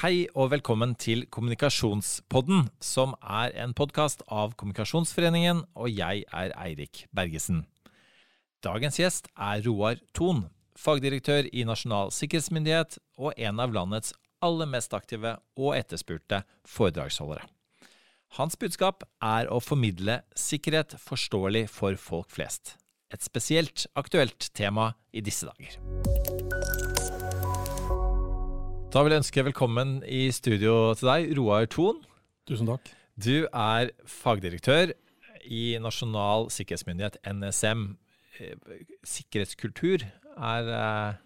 Hei 0.00 0.22
og 0.32 0.46
velkommen 0.48 0.94
til 0.96 1.26
Kommunikasjonspodden, 1.28 2.70
som 2.80 3.10
er 3.20 3.52
en 3.60 3.74
podkast 3.76 4.22
av 4.32 4.54
Kommunikasjonsforeningen, 4.56 5.58
og 5.76 5.90
jeg 5.92 6.22
er 6.24 6.54
Eirik 6.56 7.02
Bergesen. 7.12 7.66
Dagens 8.64 8.96
gjest 8.96 9.28
er 9.36 9.60
Roar 9.66 10.00
Thon, 10.16 10.46
fagdirektør 10.72 11.50
i 11.52 11.66
Nasjonal 11.68 12.14
sikkerhetsmyndighet 12.16 12.96
og 13.20 13.36
en 13.36 13.60
av 13.60 13.76
landets 13.76 14.14
aller 14.40 14.72
mest 14.72 14.96
aktive 14.96 15.34
og 15.60 15.76
etterspurte 15.76 16.46
foredragsholdere. 16.64 17.44
Hans 18.40 18.56
budskap 18.56 19.04
er 19.20 19.52
å 19.52 19.60
formidle 19.60 20.22
sikkerhet 20.32 20.96
forståelig 20.96 21.66
for 21.76 22.00
folk 22.00 22.32
flest. 22.32 22.78
Et 23.12 23.20
spesielt 23.20 23.84
aktuelt 24.00 24.48
tema 24.56 24.94
i 25.12 25.20
disse 25.20 25.44
dager. 25.44 25.76
Da 28.90 29.02
vil 29.06 29.12
jeg 29.14 29.22
ønske 29.22 29.42
velkommen 29.46 30.00
i 30.02 30.24
studio 30.34 30.90
til 30.98 31.06
deg, 31.06 31.28
Roar 31.38 31.68
Thon. 31.70 32.00
Tusen 32.50 32.66
takk. 32.66 32.90
Du 33.20 33.46
er 33.46 33.92
fagdirektør 34.08 34.90
i 35.46 35.62
Nasjonal 35.82 36.48
sikkerhetsmyndighet, 36.50 37.20
NSM. 37.30 37.84
Sikkerhetskultur 39.06 40.02
er 40.02 40.72
eh, 40.74 41.20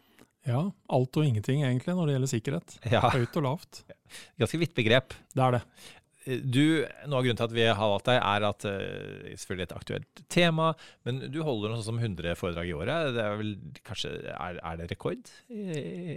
Ja, 0.51 0.61
alt 0.93 1.17
og 1.17 1.25
ingenting 1.25 1.63
egentlig 1.65 1.95
når 1.97 2.11
det 2.11 2.17
gjelder 2.19 2.33
sikkerhet. 2.35 2.77
Ja. 2.93 3.07
Høyt 3.15 3.39
og 3.41 3.47
lavt. 3.49 3.81
ganske 4.41 4.61
vidt 4.61 4.75
begrep. 4.77 5.17
Det 5.33 5.47
er 5.47 5.57
det. 5.57 5.63
Du, 6.25 6.85
Noe 7.05 7.19
av 7.19 7.25
grunnen 7.27 7.39
til 7.39 7.47
at 7.47 7.55
vi 7.55 7.65
har 7.69 7.91
valgt 7.91 8.09
deg, 8.09 8.19
er 8.19 8.47
at 8.49 8.65
uh, 8.65 9.33
selvfølgelig 9.37 9.67
et 9.67 9.75
aktuelt 9.77 10.23
tema, 10.33 10.71
men 11.05 11.21
du 11.29 11.41
holder 11.45 11.73
noe 11.73 11.81
sånn 11.81 11.99
som 11.99 12.01
100 12.01 12.39
foredrag 12.41 12.71
i 12.71 12.77
året. 12.77 13.11
Det 13.17 13.25
er 13.25 13.37
vel 13.41 13.51
kanskje, 13.85 14.13
er, 14.33 14.61
er 14.61 14.79
det 14.81 14.89
rekord 14.95 15.33
i, 15.53 15.65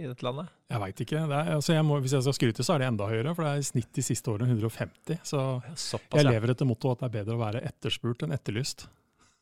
i 0.00 0.04
dette 0.06 0.24
landet? 0.24 0.52
Jeg 0.68 0.82
veit 0.84 1.02
ikke. 1.04 1.24
Er, 1.24 1.52
altså 1.58 1.76
jeg 1.76 1.84
må, 1.88 1.98
hvis 2.04 2.16
jeg 2.16 2.24
skal 2.24 2.36
skryte, 2.36 2.64
så 2.64 2.76
er 2.76 2.84
det 2.84 2.90
enda 2.92 3.08
høyere. 3.10 3.34
For 3.36 3.44
det 3.44 3.52
er 3.52 3.64
i 3.64 3.68
snitt 3.68 3.90
de 3.96 4.04
siste 4.04 4.32
årene 4.32 4.48
150. 4.52 5.20
Så 5.28 5.44
Såpass, 5.74 6.22
jeg 6.22 6.28
lever 6.28 6.54
etter 6.54 6.68
mottoet 6.68 6.98
at 6.98 7.04
det 7.04 7.10
er 7.10 7.16
bedre 7.20 7.36
å 7.36 7.42
være 7.44 7.64
etterspurt 7.68 8.24
enn 8.24 8.36
etterlyst. 8.36 8.88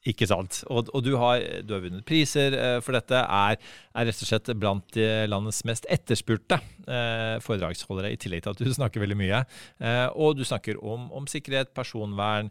Ikke 0.07 0.29
sant. 0.31 0.61
Og, 0.71 0.91
og 0.95 1.03
du, 1.03 1.13
har, 1.19 1.43
du, 1.67 1.75
har, 1.75 1.85
vunnet 1.85 2.07
priser 2.07 2.55
eh, 2.55 2.79
for 2.85 2.95
dette. 2.97 3.19
Er, 3.19 3.59
er, 3.93 4.09
rett 4.09 4.23
og 4.23 4.31
slett 4.31 4.53
blant 4.59 4.99
landets 5.27 5.65
mest 5.67 5.89
etterspurte 5.91 6.61
eh, 6.87 7.37
foredragsholdere, 7.45 8.13
i 8.13 8.21
tillegg 8.21 8.45
til 8.45 8.55
at 8.55 8.63
du 8.63 8.73
snakker 8.75 9.03
veldig 9.03 9.19
mye. 9.19 9.43
Eh, 9.83 10.07
og 10.15 10.37
du 10.39 10.45
snakker 10.47 10.81
om, 10.83 11.09
om, 11.15 11.29
sikkerhet, 11.31 11.75
personvern, 11.77 12.51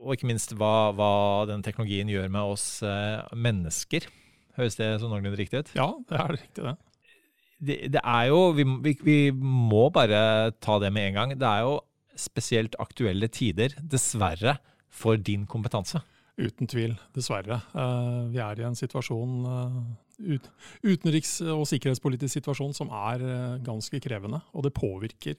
og 0.00 0.16
ikke 0.16 0.30
minst 0.30 0.54
hva, 0.56 0.90
hva 0.96 1.12
den 1.50 1.64
teknologien 1.64 2.08
gjør 2.10 2.30
med 2.32 2.54
oss 2.54 2.68
eh, 2.86 3.20
mennesker. 3.36 4.08
Høres 4.56 4.78
det 4.80 4.94
sånn 5.00 5.12
noenlunde 5.12 5.38
riktig 5.40 5.64
ut? 5.64 5.74
Ja, 5.76 5.92
det 6.08 6.22
er 6.22 6.34
riktig, 6.38 6.64
det. 6.64 6.78
Det, 7.60 7.76
det 7.92 8.00
er 8.00 8.30
jo 8.30 8.38
vi, 8.56 8.64
vi, 8.80 8.94
vi 9.04 9.18
må 9.36 9.90
bare 9.92 10.54
ta 10.64 10.78
det 10.80 10.88
med 10.96 11.10
en 11.10 11.18
gang. 11.18 11.34
Det 11.36 11.48
er 11.48 11.66
jo 11.66 11.74
spesielt 12.16 12.76
aktuelle 12.80 13.28
tider, 13.32 13.76
dessverre, 13.80 14.56
for 14.90 15.20
din 15.20 15.44
kompetanse. 15.46 16.00
Uten 16.40 16.68
tvil, 16.70 16.94
dessverre. 17.12 17.60
Eh, 17.76 18.20
vi 18.32 18.40
er 18.40 18.60
i 18.60 18.64
en 18.64 18.76
situasjon, 18.78 19.32
eh, 19.50 20.48
utenriks- 20.84 21.40
og 21.44 21.66
sikkerhetspolitisk 21.68 22.38
situasjon 22.38 22.74
som 22.76 22.88
er 22.88 23.20
eh, 23.20 23.58
ganske 23.64 24.00
krevende. 24.00 24.40
Og 24.54 24.64
det 24.64 24.72
påvirker 24.76 25.36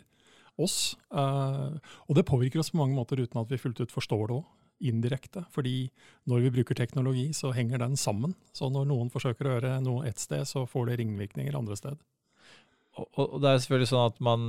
oss. 0.59 0.95
Og 1.09 2.13
det 2.13 2.25
påvirker 2.27 2.59
oss 2.59 2.69
på 2.69 2.77
mange 2.77 2.93
måter 2.93 3.17
uten 3.17 3.39
at 3.39 3.49
vi 3.49 3.57
fullt 3.57 3.79
ut 3.81 3.93
forstår 3.93 4.27
det 4.27 4.35
òg. 4.35 4.45
Indirekte. 4.81 5.45
Fordi 5.53 5.89
når 6.27 6.41
vi 6.41 6.53
bruker 6.57 6.75
teknologi, 6.75 7.31
så 7.33 7.53
henger 7.53 7.79
den 7.79 7.95
sammen. 7.97 8.35
Så 8.53 8.69
når 8.69 8.85
noen 8.89 9.09
forsøker 9.09 9.47
å 9.47 9.55
gjøre 9.55 9.81
noe 9.81 10.05
ett 10.09 10.19
sted, 10.19 10.45
så 10.45 10.67
får 10.69 10.89
det 10.89 10.99
ringvirkninger 10.99 11.57
andre 11.57 11.77
sted. 11.77 11.97
Og, 12.99 13.37
det 13.39 13.47
er 13.47 13.59
selvfølgelig 13.63 13.87
sånn 13.87 14.09
at 14.09 14.17
man 14.25 14.41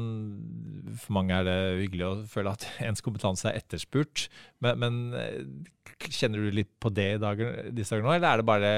For 0.98 1.14
mange 1.14 1.36
er 1.36 1.46
det 1.46 1.58
hyggelig 1.84 2.06
å 2.08 2.14
føle 2.30 2.54
at 2.56 2.66
ens 2.88 3.04
kompetanse 3.04 3.50
er 3.50 3.60
etterspurt. 3.62 4.26
Men, 4.64 4.80
men 4.82 5.02
eh, 5.18 5.42
kjenner 6.10 6.42
du 6.42 6.54
litt 6.54 6.72
på 6.82 6.90
det 6.94 7.14
dager, 7.22 7.68
disse 7.70 7.94
dager 7.94 8.08
nå, 8.08 8.16
eller 8.16 8.32
er 8.32 8.42
det 8.42 8.48
bare 8.48 8.72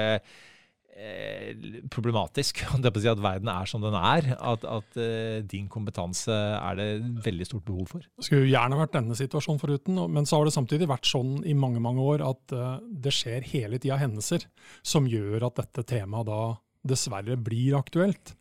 eh, 0.95 1.55
problematisk 1.91 2.61
det 2.83 2.93
si 3.01 3.09
at 3.11 3.21
verden 3.21 3.49
er 3.51 3.69
som 3.69 3.83
den 3.83 3.97
er? 3.97 4.29
At, 4.37 4.65
at 4.69 4.99
eh, 5.01 5.39
din 5.49 5.67
kompetanse 5.71 6.33
er 6.35 6.79
det 6.79 6.89
veldig 7.25 7.49
stort 7.49 7.65
behov 7.67 7.95
for? 7.95 8.05
Det 8.05 8.27
skulle 8.27 8.51
gjerne 8.51 8.79
vært 8.79 8.95
denne 8.97 9.17
situasjonen 9.17 9.61
foruten, 9.61 10.01
men 10.13 10.29
så 10.29 10.39
har 10.39 10.49
det 10.49 10.55
samtidig 10.55 10.89
vært 10.91 11.09
sånn 11.09 11.39
i 11.45 11.57
mange 11.57 11.81
mange 11.83 12.05
år 12.05 12.25
at 12.27 12.55
eh, 12.55 12.77
det 13.05 13.15
skjer 13.15 13.49
hele 13.55 13.81
tida 13.81 13.99
hendelser 14.01 14.47
som 14.85 15.09
gjør 15.09 15.49
at 15.49 15.63
dette 15.63 15.87
temaet 15.95 16.29
da 16.29 16.43
dessverre 16.87 17.37
blir 17.41 17.77
aktuelt. 17.77 18.35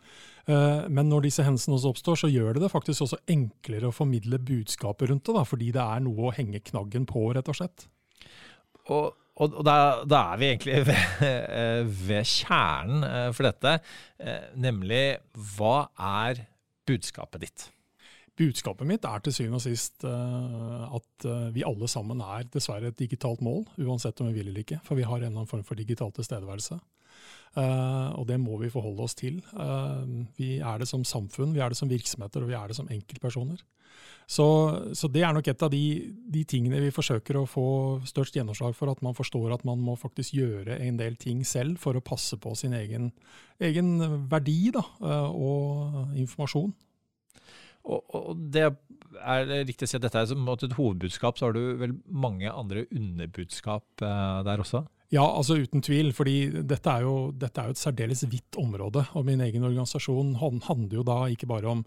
Eh, 0.44 0.87
men 0.93 1.09
når 1.09 1.27
disse 1.27 1.44
hendelsene 1.44 1.78
også 1.78 1.93
oppstår, 1.94 2.21
så 2.21 2.31
gjør 2.32 2.56
det 2.56 2.66
det 2.66 2.72
faktisk 2.72 3.06
også 3.06 3.21
enklere 3.32 3.88
å 3.88 3.97
formidle 3.97 4.41
budskapet 4.44 5.10
rundt 5.10 5.27
det. 5.27 5.37
Da, 5.38 5.44
fordi 5.49 5.72
det 5.75 5.84
er 5.84 6.03
noe 6.05 6.28
å 6.28 6.32
henge 6.37 6.62
knaggen 6.69 7.06
på, 7.09 7.27
rett 7.37 7.50
og 7.50 7.59
slett. 7.59 7.87
Og, 8.93 9.15
og, 9.41 9.60
da, 9.65 9.77
da, 10.04 10.25
er 10.34 10.43
vi 10.43 10.50
egentlig 10.53 10.81
ved, 10.91 11.93
ved, 12.10 12.33
kjernen 12.34 13.06
eh, 13.09 13.31
for 13.37 13.49
dette, 13.49 13.78
eh, 14.21 14.50
nemlig 14.60 15.04
hva 15.54 15.78
er 15.97 16.44
budskapet 16.84 17.47
ditt? 17.47 17.71
Budskapet 18.34 18.88
mitt 18.91 19.04
er 19.06 19.22
til 19.22 19.33
syvende 19.33 19.60
og 19.60 19.62
sist 19.62 20.03
at 20.03 21.27
vi 21.54 21.62
alle 21.62 21.87
sammen 21.87 22.19
er 22.19 22.49
dessverre 22.50 22.91
et 22.91 22.97
digitalt 22.99 23.38
mål, 23.47 23.60
uansett 23.78 24.19
om 24.21 24.27
vi 24.27 24.41
vil 24.41 24.49
eller 24.50 24.65
ikke. 24.65 24.81
For 24.83 24.99
vi 24.99 25.04
har 25.06 25.21
en 25.21 25.28
eller 25.28 25.44
annen 25.44 25.50
form 25.53 25.62
for 25.62 25.78
digital 25.78 26.10
tilstedeværelse. 26.16 26.81
Uh, 27.54 28.10
og 28.19 28.26
det 28.26 28.41
må 28.42 28.56
vi 28.59 28.72
forholde 28.72 29.04
oss 29.06 29.15
til. 29.15 29.38
Uh, 29.54 30.03
vi 30.34 30.56
er 30.59 30.81
det 30.81 30.88
som 30.91 31.04
samfunn, 31.06 31.53
vi 31.54 31.62
er 31.62 31.70
det 31.70 31.78
som 31.78 31.91
virksomheter 31.91 32.42
og 32.42 32.50
vi 32.50 32.56
er 32.59 32.70
det 32.70 32.75
som 32.78 32.88
enkeltpersoner. 32.91 33.60
Så, 34.26 34.47
så 34.97 35.06
det 35.12 35.22
er 35.22 35.34
nok 35.37 35.47
et 35.53 35.62
av 35.62 35.70
de, 35.70 35.82
de, 36.34 36.42
tingene 36.48 36.81
vi 36.82 36.91
forsøker 36.94 37.37
å 37.38 37.44
få 37.47 37.66
størst 38.09 38.34
gjennomslag 38.34 38.75
for. 38.75 38.91
At 38.91 39.04
man 39.06 39.15
forstår 39.15 39.53
at 39.54 39.66
man 39.69 39.82
må 39.84 39.94
faktisk 40.00 40.34
gjøre 40.34 40.81
en 40.82 40.98
del 40.98 41.19
ting 41.20 41.44
selv 41.47 41.78
for 41.82 41.94
å 41.94 42.03
passe 42.03 42.41
på 42.42 42.56
sin 42.59 42.75
egen, 42.75 43.12
egen 43.62 43.92
verdi 44.32 44.72
da, 44.75 44.82
uh, 45.04 45.31
og 45.31 46.19
informasjon. 46.19 46.75
Og, 47.84 48.00
og, 48.16 48.42
det 48.50 48.65
er 48.65 49.54
riktig 49.69 49.86
å 49.86 49.92
si 49.92 50.00
at 50.00 50.09
dette 50.09 50.25
er 50.25 50.26
som 50.26 50.48
et 50.56 50.75
hovedbudskap, 50.75 51.38
så 51.38 51.47
har 51.47 51.54
du 51.54 51.76
vel 51.78 51.94
mange 52.09 52.50
andre 52.50 52.88
underbudskap 52.88 54.00
der 54.00 54.62
også? 54.65 54.86
Ja, 55.14 55.22
altså 55.22 55.60
uten 55.62 55.82
tvil. 55.84 56.10
fordi 56.16 56.64
dette 56.66 56.91
er, 56.91 57.04
jo, 57.06 57.30
dette 57.30 57.60
er 57.60 57.69
jo 57.69 57.75
et 57.76 57.80
særdeles 57.80 58.25
vidt 58.32 58.58
område. 58.58 59.04
Og 59.14 59.26
min 59.28 59.42
egen 59.44 59.62
organisasjon 59.66 60.34
handler 60.41 60.97
jo 60.98 61.04
da 61.06 61.19
ikke 61.30 61.48
bare 61.50 61.70
om 61.70 61.84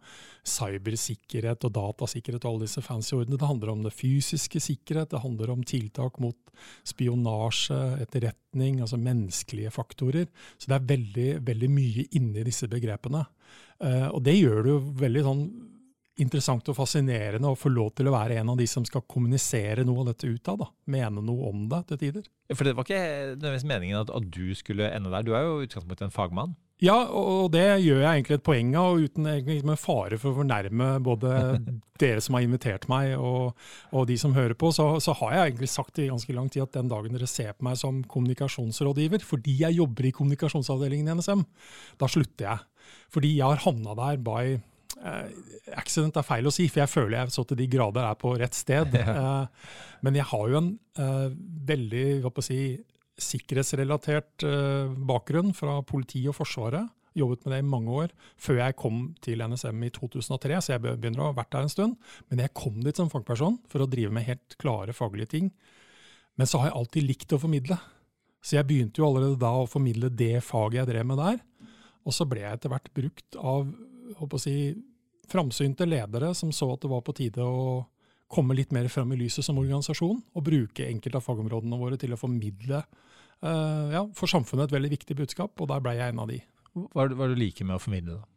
cybersikkerhet 0.48 1.66
og 1.68 1.74
datasikkerhet 1.76 2.46
og 2.46 2.54
alle 2.54 2.68
disse 2.68 2.84
fancy 2.86 3.18
ordene. 3.18 3.40
Det 3.40 3.50
handler 3.50 3.74
om 3.74 3.84
det 3.84 3.96
fysiske 3.98 4.62
sikkerhet, 4.64 5.12
det 5.12 5.24
handler 5.26 5.52
om 5.52 5.66
tiltak 5.68 6.22
mot 6.24 6.38
spionasje, 6.88 7.80
etterretning, 8.06 8.80
altså 8.82 9.00
menneskelige 9.02 9.74
faktorer. 9.76 10.30
Så 10.56 10.72
det 10.72 10.78
er 10.78 10.92
veldig, 10.94 11.30
veldig 11.48 11.72
mye 11.74 12.08
inni 12.18 12.46
disse 12.48 12.70
begrepene. 12.72 13.26
Uh, 13.84 14.08
og 14.14 14.24
det 14.26 14.40
gjør 14.40 14.64
det 14.64 14.72
jo 14.72 14.80
veldig 15.04 15.26
sånn 15.26 15.44
interessant 16.22 16.70
og 16.72 16.78
fascinerende 16.78 17.52
å 17.52 17.58
få 17.58 17.70
lov 17.72 17.92
til 17.98 18.10
å 18.10 18.16
være 18.16 18.40
en 18.42 18.54
av 18.54 18.60
de 18.60 18.68
som 18.70 18.86
skal 18.88 19.06
kommunisere 19.10 19.86
noe 19.86 20.04
av 20.04 20.12
dette 20.12 20.30
utad. 20.30 20.64
Mene 20.90 21.24
noe 21.24 21.52
om 21.52 21.68
det 21.72 21.84
til 21.92 22.02
tider. 22.06 22.30
For 22.54 22.66
det 22.66 22.74
var 22.78 22.88
ikke 22.88 23.02
nødvendigvis 23.36 23.68
meningen 23.70 24.00
at, 24.02 24.14
at, 24.14 24.32
du 24.34 24.56
skulle 24.58 24.90
ende 24.94 25.12
der. 25.14 25.26
Du 25.28 25.36
er 25.38 25.46
jo 25.46 25.60
utgangspunktet 25.66 26.08
en 26.08 26.16
fagmann. 26.16 26.56
Ja, 26.82 26.96
og 27.10 27.50
det 27.56 27.64
gjør 27.82 28.04
jeg 28.04 28.06
egentlig 28.06 28.36
et 28.38 28.46
poeng 28.46 28.76
av, 28.78 29.00
uten 29.02 29.26
med 29.66 29.80
fare 29.82 30.20
for 30.22 30.30
å 30.30 30.38
fornærme 30.44 30.90
både 31.02 31.32
dere 32.02 32.22
som 32.22 32.38
har 32.38 32.46
invitert 32.46 32.86
meg 32.92 33.16
og, 33.18 33.58
og 33.90 34.06
de 34.10 34.18
som 34.22 34.36
hører 34.38 34.54
på, 34.54 34.70
så, 34.76 34.86
så, 35.02 35.16
har 35.18 35.34
jeg 35.34 35.48
egentlig 35.48 35.72
sagt 35.74 35.98
i 35.98 36.06
ganske 36.12 36.36
lang 36.38 36.52
tid 36.54 36.68
at 36.68 36.78
den 36.78 36.92
dagen 36.92 37.18
dere 37.18 37.30
ser 37.30 37.58
på 37.58 37.66
meg 37.66 37.82
som 37.82 38.04
kommunikasjonsrådgiver, 38.06 39.26
fordi 39.26 39.58
jeg 39.64 39.80
jobber 39.80 40.06
i 40.06 40.14
kommunikasjonsavdelingen 40.20 41.10
i 41.10 41.18
NSM, 41.18 41.42
da 41.98 42.12
slutter 42.14 42.52
jeg. 42.52 42.94
Fordi 43.10 43.34
jeg 43.40 43.50
har 43.50 43.66
havna 43.66 43.98
der 43.98 44.22
by 44.22 44.60
accident 45.78 46.18
er 46.20 46.26
feil 46.26 46.48
å 46.50 46.54
si, 46.54 46.68
for 46.72 46.84
jeg 46.84 46.92
føler 46.92 47.18
jeg 47.20 47.34
så 47.36 47.46
til 47.48 47.60
de 47.60 47.70
grader 47.72 48.06
er 48.08 48.20
på 48.20 48.34
rett 48.40 48.58
sted. 48.58 48.96
Uh, 48.96 49.48
men 50.06 50.20
jeg 50.20 50.28
har 50.32 50.52
jo 50.52 50.60
en 50.62 50.70
uh, 51.00 51.28
veldig 51.70 52.06
hva 52.24 52.32
på 52.34 52.44
å 52.44 52.48
si, 52.48 52.62
sikkerhetsrelatert 53.18 54.44
bakgrunn 55.10 55.50
fra 55.58 55.80
politiet 55.82 56.30
og 56.30 56.36
Forsvaret. 56.38 56.92
Jobbet 57.18 57.48
med 57.48 57.56
det 57.56 57.60
i 57.64 57.66
mange 57.66 57.96
år, 58.04 58.12
før 58.38 58.60
jeg 58.60 58.76
kom 58.78 59.00
til 59.26 59.42
NSM 59.42 59.88
i 59.88 59.90
2003. 59.90 60.60
Så 60.62 60.76
jeg 60.76 60.84
begynner 60.86 61.24
å 61.24 61.32
ha 61.32 61.38
vært 61.40 61.56
der 61.56 61.66
en 61.66 61.74
stund. 61.74 61.96
Men 62.30 62.44
jeg 62.44 62.54
kom 62.54 62.78
dit 62.86 63.00
som 63.00 63.10
fagperson 63.10 63.58
for 63.72 63.82
å 63.82 63.90
drive 63.90 64.14
med 64.14 64.28
helt 64.28 64.54
klare 64.62 64.94
faglige 64.94 65.32
ting. 65.34 65.50
Men 66.38 66.50
så 66.50 66.62
har 66.62 66.70
jeg 66.70 66.78
alltid 66.78 67.08
likt 67.08 67.34
å 67.34 67.42
formidle. 67.42 67.80
Så 68.46 68.60
jeg 68.60 68.70
begynte 68.70 69.02
jo 69.02 69.10
allerede 69.10 69.42
da 69.42 69.56
å 69.58 69.66
formidle 69.70 70.14
det 70.14 70.44
faget 70.46 70.84
jeg 70.84 70.92
drev 70.92 71.10
med 71.10 71.24
der. 71.24 71.42
Og 72.06 72.14
så 72.16 72.28
ble 72.30 72.46
jeg 72.46 72.60
etter 72.60 72.72
hvert 72.72 72.94
brukt 72.96 73.40
av 73.42 73.66
håper 74.16 74.40
å 74.40 74.42
si, 74.42 74.56
framsynte 75.32 75.88
ledere 75.88 76.34
som 76.38 76.54
så 76.56 76.72
at 76.74 76.84
det 76.84 76.92
var 76.92 77.04
på 77.06 77.16
tide 77.18 77.44
å 77.44 77.84
komme 78.32 78.58
litt 78.58 78.74
mer 78.76 78.90
fram 78.92 79.14
i 79.16 79.20
lyset 79.22 79.46
som 79.46 79.60
organisasjon, 79.60 80.20
og 80.36 80.44
bruke 80.44 80.88
enkelte 80.88 81.20
av 81.20 81.28
fagområdene 81.28 81.80
våre 81.80 82.00
til 82.00 82.12
å 82.12 82.20
formidle 82.20 82.82
uh, 82.84 83.88
ja, 83.94 84.04
for 84.18 84.28
samfunnet 84.28 84.68
et 84.68 84.76
veldig 84.76 84.92
viktig 84.98 85.16
budskap, 85.22 85.56
og 85.56 85.70
der 85.72 85.84
ble 85.84 85.96
jeg 85.96 86.12
en 86.12 86.26
av 86.26 86.32
de. 86.32 86.42
Hva 86.76 87.06
er 87.06 87.14
det 87.14 87.30
du 87.32 87.40
liker 87.40 87.70
med 87.70 87.80
å 87.80 87.84
formidle, 87.84 88.18
da? 88.20 88.28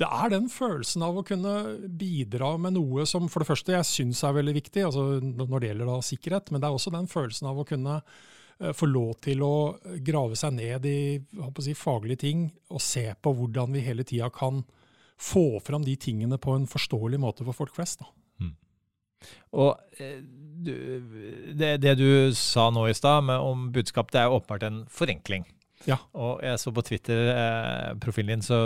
det 0.00 0.08
er 0.08 0.32
den 0.32 0.48
følelsen 0.48 1.02
av 1.04 1.18
å 1.20 1.24
kunne 1.26 1.54
bidra 2.00 2.54
med 2.60 2.78
noe 2.78 3.04
som 3.08 3.26
for 3.28 3.42
det 3.42 3.50
første 3.50 3.74
jeg 3.74 3.88
syns 3.88 4.22
er 4.24 4.36
veldig 4.38 4.54
viktig, 4.56 4.84
altså 4.86 5.20
når 5.20 5.56
det 5.58 5.72
gjelder 5.72 5.90
da 5.90 5.96
sikkerhet, 6.04 6.50
men 6.50 6.62
det 6.62 6.68
er 6.68 6.76
også 6.76 6.92
den 6.94 7.08
følelsen 7.10 7.50
av 7.50 7.60
å 7.60 7.66
kunne 7.68 7.98
eh, 8.00 8.72
få 8.76 8.88
lov 8.88 9.18
til 9.26 9.44
å 9.44 9.54
grave 10.06 10.38
seg 10.40 10.56
ned 10.56 10.88
i 10.88 11.00
si, 11.60 11.76
faglige 11.76 12.22
ting 12.24 12.46
og 12.72 12.80
se 12.84 13.10
på 13.12 13.34
hvordan 13.36 13.76
vi 13.76 13.84
hele 13.84 14.06
tida 14.08 14.30
kan 14.32 14.62
få 15.20 15.60
fram 15.64 15.84
de 15.84 15.96
tingene 16.00 16.38
på 16.40 16.56
en 16.56 16.66
forståelig 16.70 17.20
måte 17.20 17.46
for 17.46 17.56
folk 17.56 17.74
flest. 17.76 18.00
da. 18.00 18.10
Mm. 18.40 18.54
Og 19.60 20.00
eh, 20.00 20.18
du, 20.60 20.74
det, 21.56 21.76
det, 21.84 21.96
du 22.00 22.32
sa 22.36 22.68
nå 22.72 22.86
i 22.88 22.96
stad 22.96 23.28
om 23.36 23.68
budskap, 23.74 24.12
det 24.12 24.22
er 24.22 24.32
åpenbart 24.32 24.68
en 24.68 24.84
forenkling. 24.92 25.46
Ja. 25.88 25.96
Og 26.12 26.42
jeg 26.44 26.60
så 26.60 26.72
på 26.76 26.82
Twitter-profilen 26.84 28.34
din, 28.34 28.44
så 28.44 28.58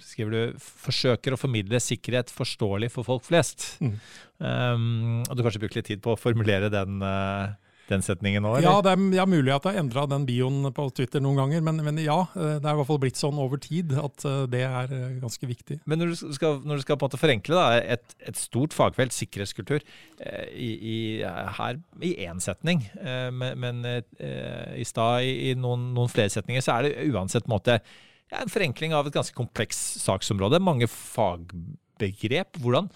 skriver 0.00 0.32
du 0.32 0.54
'forsøker 0.56 1.36
å 1.36 1.40
formidle 1.40 1.80
sikkerhet 1.80 2.32
forståelig 2.32 2.90
for 2.94 3.04
folk 3.04 3.26
flest'. 3.26 3.76
Mm. 3.84 3.98
Um, 4.40 5.20
og 5.28 5.36
du 5.36 5.44
kanskje 5.44 5.60
brukt 5.60 5.76
litt 5.76 5.90
tid 5.92 6.00
på 6.04 6.14
å 6.14 6.20
formulere 6.20 6.72
den, 6.72 7.02
uh, 7.04 7.52
den 7.90 8.04
setningen 8.04 8.44
nå? 8.44 8.54
Eller? 8.56 8.66
Ja, 8.66 8.80
det 8.84 8.92
er 8.94 9.16
ja, 9.18 9.24
mulig 9.28 9.52
at 9.52 9.66
jeg 9.66 9.76
har 9.76 9.82
endra 9.82 10.04
den 10.10 10.24
bioen 10.28 10.68
på 10.74 10.86
Twitter 10.96 11.22
noen 11.22 11.38
ganger, 11.42 11.64
men, 11.66 11.80
men, 11.84 12.00
ja. 12.02 12.20
Eh, 12.32 12.56
det 12.62 12.68
er 12.68 12.76
i 12.76 12.78
hvert 12.80 12.88
fall 12.88 13.00
blitt 13.02 13.20
sånn 13.20 13.40
over 13.40 13.60
tid 13.60 13.92
at 14.00 14.24
eh, 14.28 14.44
det 14.52 14.62
er 14.66 14.94
eh, 14.94 15.18
ganske 15.22 15.48
viktig. 15.48 15.80
Men 15.90 16.00
når 16.00 16.14
du 16.14 16.34
skal, 16.36 16.60
når 16.64 16.80
du 16.80 16.84
skal 16.86 16.98
på 16.98 17.04
en 17.04 17.12
måte 17.12 17.20
forenkle 17.20 17.58
da, 17.58 17.66
et, 17.96 18.16
et 18.24 18.40
stort 18.40 18.76
fagfelt, 18.76 19.14
sikkerhetskultur, 19.14 19.84
i, 20.54 20.70
i, 20.74 20.98
her 21.58 21.78
i 22.04 22.12
én 22.24 22.40
setning, 22.42 22.80
men, 23.34 23.58
men 23.60 23.82
i 23.84 24.86
stad 24.86 25.26
i, 25.26 25.50
i 25.50 25.54
noen, 25.58 25.90
noen, 25.96 26.10
flere 26.10 26.32
setninger, 26.32 26.64
så 26.64 26.78
er 26.78 26.86
det 26.86 27.08
uansett 27.12 27.50
måte 27.50 27.76
ja, 27.78 28.40
en 28.40 28.52
forenkling 28.52 28.94
av 28.96 29.08
et 29.08 29.16
ganske 29.16 29.36
komplekst 29.36 30.00
saksområde. 30.04 30.62
Mange 30.62 30.88
fagbegrep. 30.90 32.58
Hvordan 32.62 32.88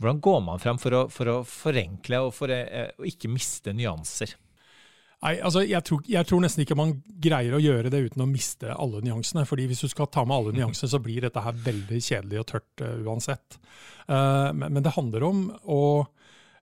hvordan 0.00 0.20
går 0.20 0.40
man 0.44 0.62
frem 0.62 0.80
for 0.80 0.96
å, 0.96 1.02
for 1.12 1.30
å 1.30 1.36
forenkle 1.46 2.24
og 2.26 2.32
for 2.34 2.52
eh, 2.54 2.90
å 2.98 3.06
ikke 3.08 3.30
miste 3.30 3.74
nyanser? 3.76 4.34
Nei, 5.24 5.38
altså 5.40 5.62
jeg 5.64 5.80
tror, 5.86 6.02
jeg 6.10 6.28
tror, 6.28 6.42
nesten 6.44 6.64
ikke 6.64 6.76
man 6.76 6.98
greier 7.22 7.54
å 7.56 7.62
gjøre 7.62 7.88
det 7.92 8.02
uten 8.10 8.26
å 8.26 8.28
miste 8.28 8.74
alle 8.74 9.00
nyansene. 9.06 9.46
fordi 9.48 9.68
Hvis 9.70 9.86
du 9.86 9.88
skal 9.88 10.10
ta 10.12 10.26
med 10.26 10.36
alle 10.36 10.52
nyansene, 10.56 10.90
så 10.92 11.00
blir 11.00 11.24
dette 11.24 11.40
her 11.40 11.62
veldig 11.64 12.00
kjedelig 12.04 12.42
og 12.42 12.50
tørt 12.50 12.84
uh, 12.84 12.98
uansett. 13.06 13.56
Uh, 14.04 14.50
men, 14.52 14.68
men, 14.68 14.82
det 14.84 14.92
handler 14.98 15.30
om 15.30 15.46
å 15.64 15.80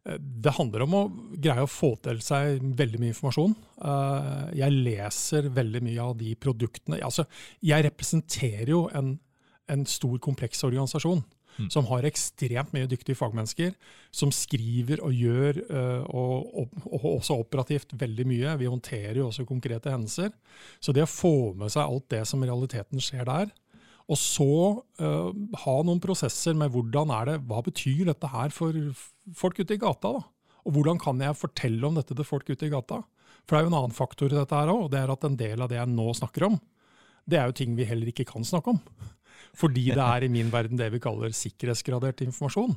det 0.02 0.50
handler 0.56 0.82
om 0.82 0.94
å 0.98 1.00
greie 1.38 1.62
å 1.62 1.68
få 1.70 1.92
til 2.02 2.18
seg 2.26 2.56
veldig 2.74 2.98
mye 2.98 3.12
informasjon. 3.12 3.52
Uh, 3.78 4.48
jeg 4.58 4.74
leser 4.74 5.46
veldig 5.54 5.78
mye 5.86 6.02
av 6.02 6.16
de 6.18 6.32
produktene. 6.42 6.98
Altså, 7.06 7.22
jeg 7.62 7.86
representerer 7.86 8.72
jo 8.72 8.80
en, 8.98 9.12
en 9.70 9.84
stor, 9.86 10.16
kompleks 10.18 10.66
organisasjon. 10.66 11.22
Mm. 11.58 11.68
som 11.68 11.84
har 11.90 12.06
ekstremt 12.08 12.70
mye 12.72 12.88
dyktige 12.88 13.18
fagmennesker, 13.18 13.74
som 14.14 14.30
skriver 14.32 15.02
og 15.04 15.12
gjør, 15.12 15.58
uh, 15.68 16.04
og, 16.08 16.46
og, 16.62 16.76
og, 16.88 17.08
også 17.18 17.36
operativt 17.42 17.92
veldig 18.00 18.26
mye. 18.30 18.54
Vi 18.60 18.70
håndterer 18.70 19.20
jo 19.20 19.26
også 19.28 19.44
konkrete 19.48 19.92
hendelser. 19.92 20.32
Så 20.80 20.94
det 20.96 21.04
å 21.04 21.10
få 21.10 21.52
med 21.58 21.74
seg 21.74 21.84
alt 21.84 22.08
det 22.14 22.22
som 22.28 22.40
i 22.40 22.48
realiteten 22.48 23.02
skjer 23.04 23.28
der, 23.28 23.52
og 24.10 24.18
så 24.18 24.52
uh, 25.00 25.30
ha 25.62 25.76
noen 25.86 26.00
prosesser 26.02 26.56
med 26.58 26.72
hvordan 26.74 27.12
er 27.14 27.30
det, 27.30 27.38
hva 27.48 27.62
betyr 27.64 28.08
dette 28.10 28.32
her 28.32 28.52
for 28.54 28.76
folk 29.36 29.60
ute 29.60 29.76
i 29.76 29.82
gata? 29.82 30.16
da? 30.18 30.24
Og 30.66 30.76
hvordan 30.76 30.98
kan 31.02 31.20
jeg 31.22 31.38
fortelle 31.38 31.86
om 31.86 31.96
dette 31.98 32.16
til 32.16 32.26
folk 32.26 32.50
ute 32.50 32.66
i 32.66 32.72
gata? 32.72 33.02
For 33.46 33.54
det 33.54 33.60
er 33.60 33.66
jo 33.66 33.72
en 33.72 33.80
annen 33.80 33.96
faktor 33.96 34.30
i 34.30 34.38
dette 34.38 34.58
her 34.58 34.70
òg, 34.70 34.86
og 34.86 34.92
det 34.92 35.00
er 35.00 35.12
at 35.14 35.24
en 35.26 35.38
del 35.38 35.64
av 35.64 35.70
det 35.70 35.78
jeg 35.78 35.90
nå 35.90 36.12
snakker 36.18 36.46
om, 36.50 36.60
det 37.28 37.38
er 37.38 37.50
jo 37.50 37.56
ting 37.58 37.74
vi 37.78 37.86
heller 37.86 38.10
ikke 38.10 38.26
kan 38.28 38.46
snakke 38.46 38.74
om. 38.74 38.80
Fordi 39.58 39.90
det 39.92 40.06
er 40.06 40.26
i 40.26 40.32
min 40.32 40.50
verden 40.52 40.80
det 40.80 40.90
vi 40.94 41.02
kaller 41.02 41.34
sikkerhetsgradert 41.36 42.24
informasjon. 42.24 42.76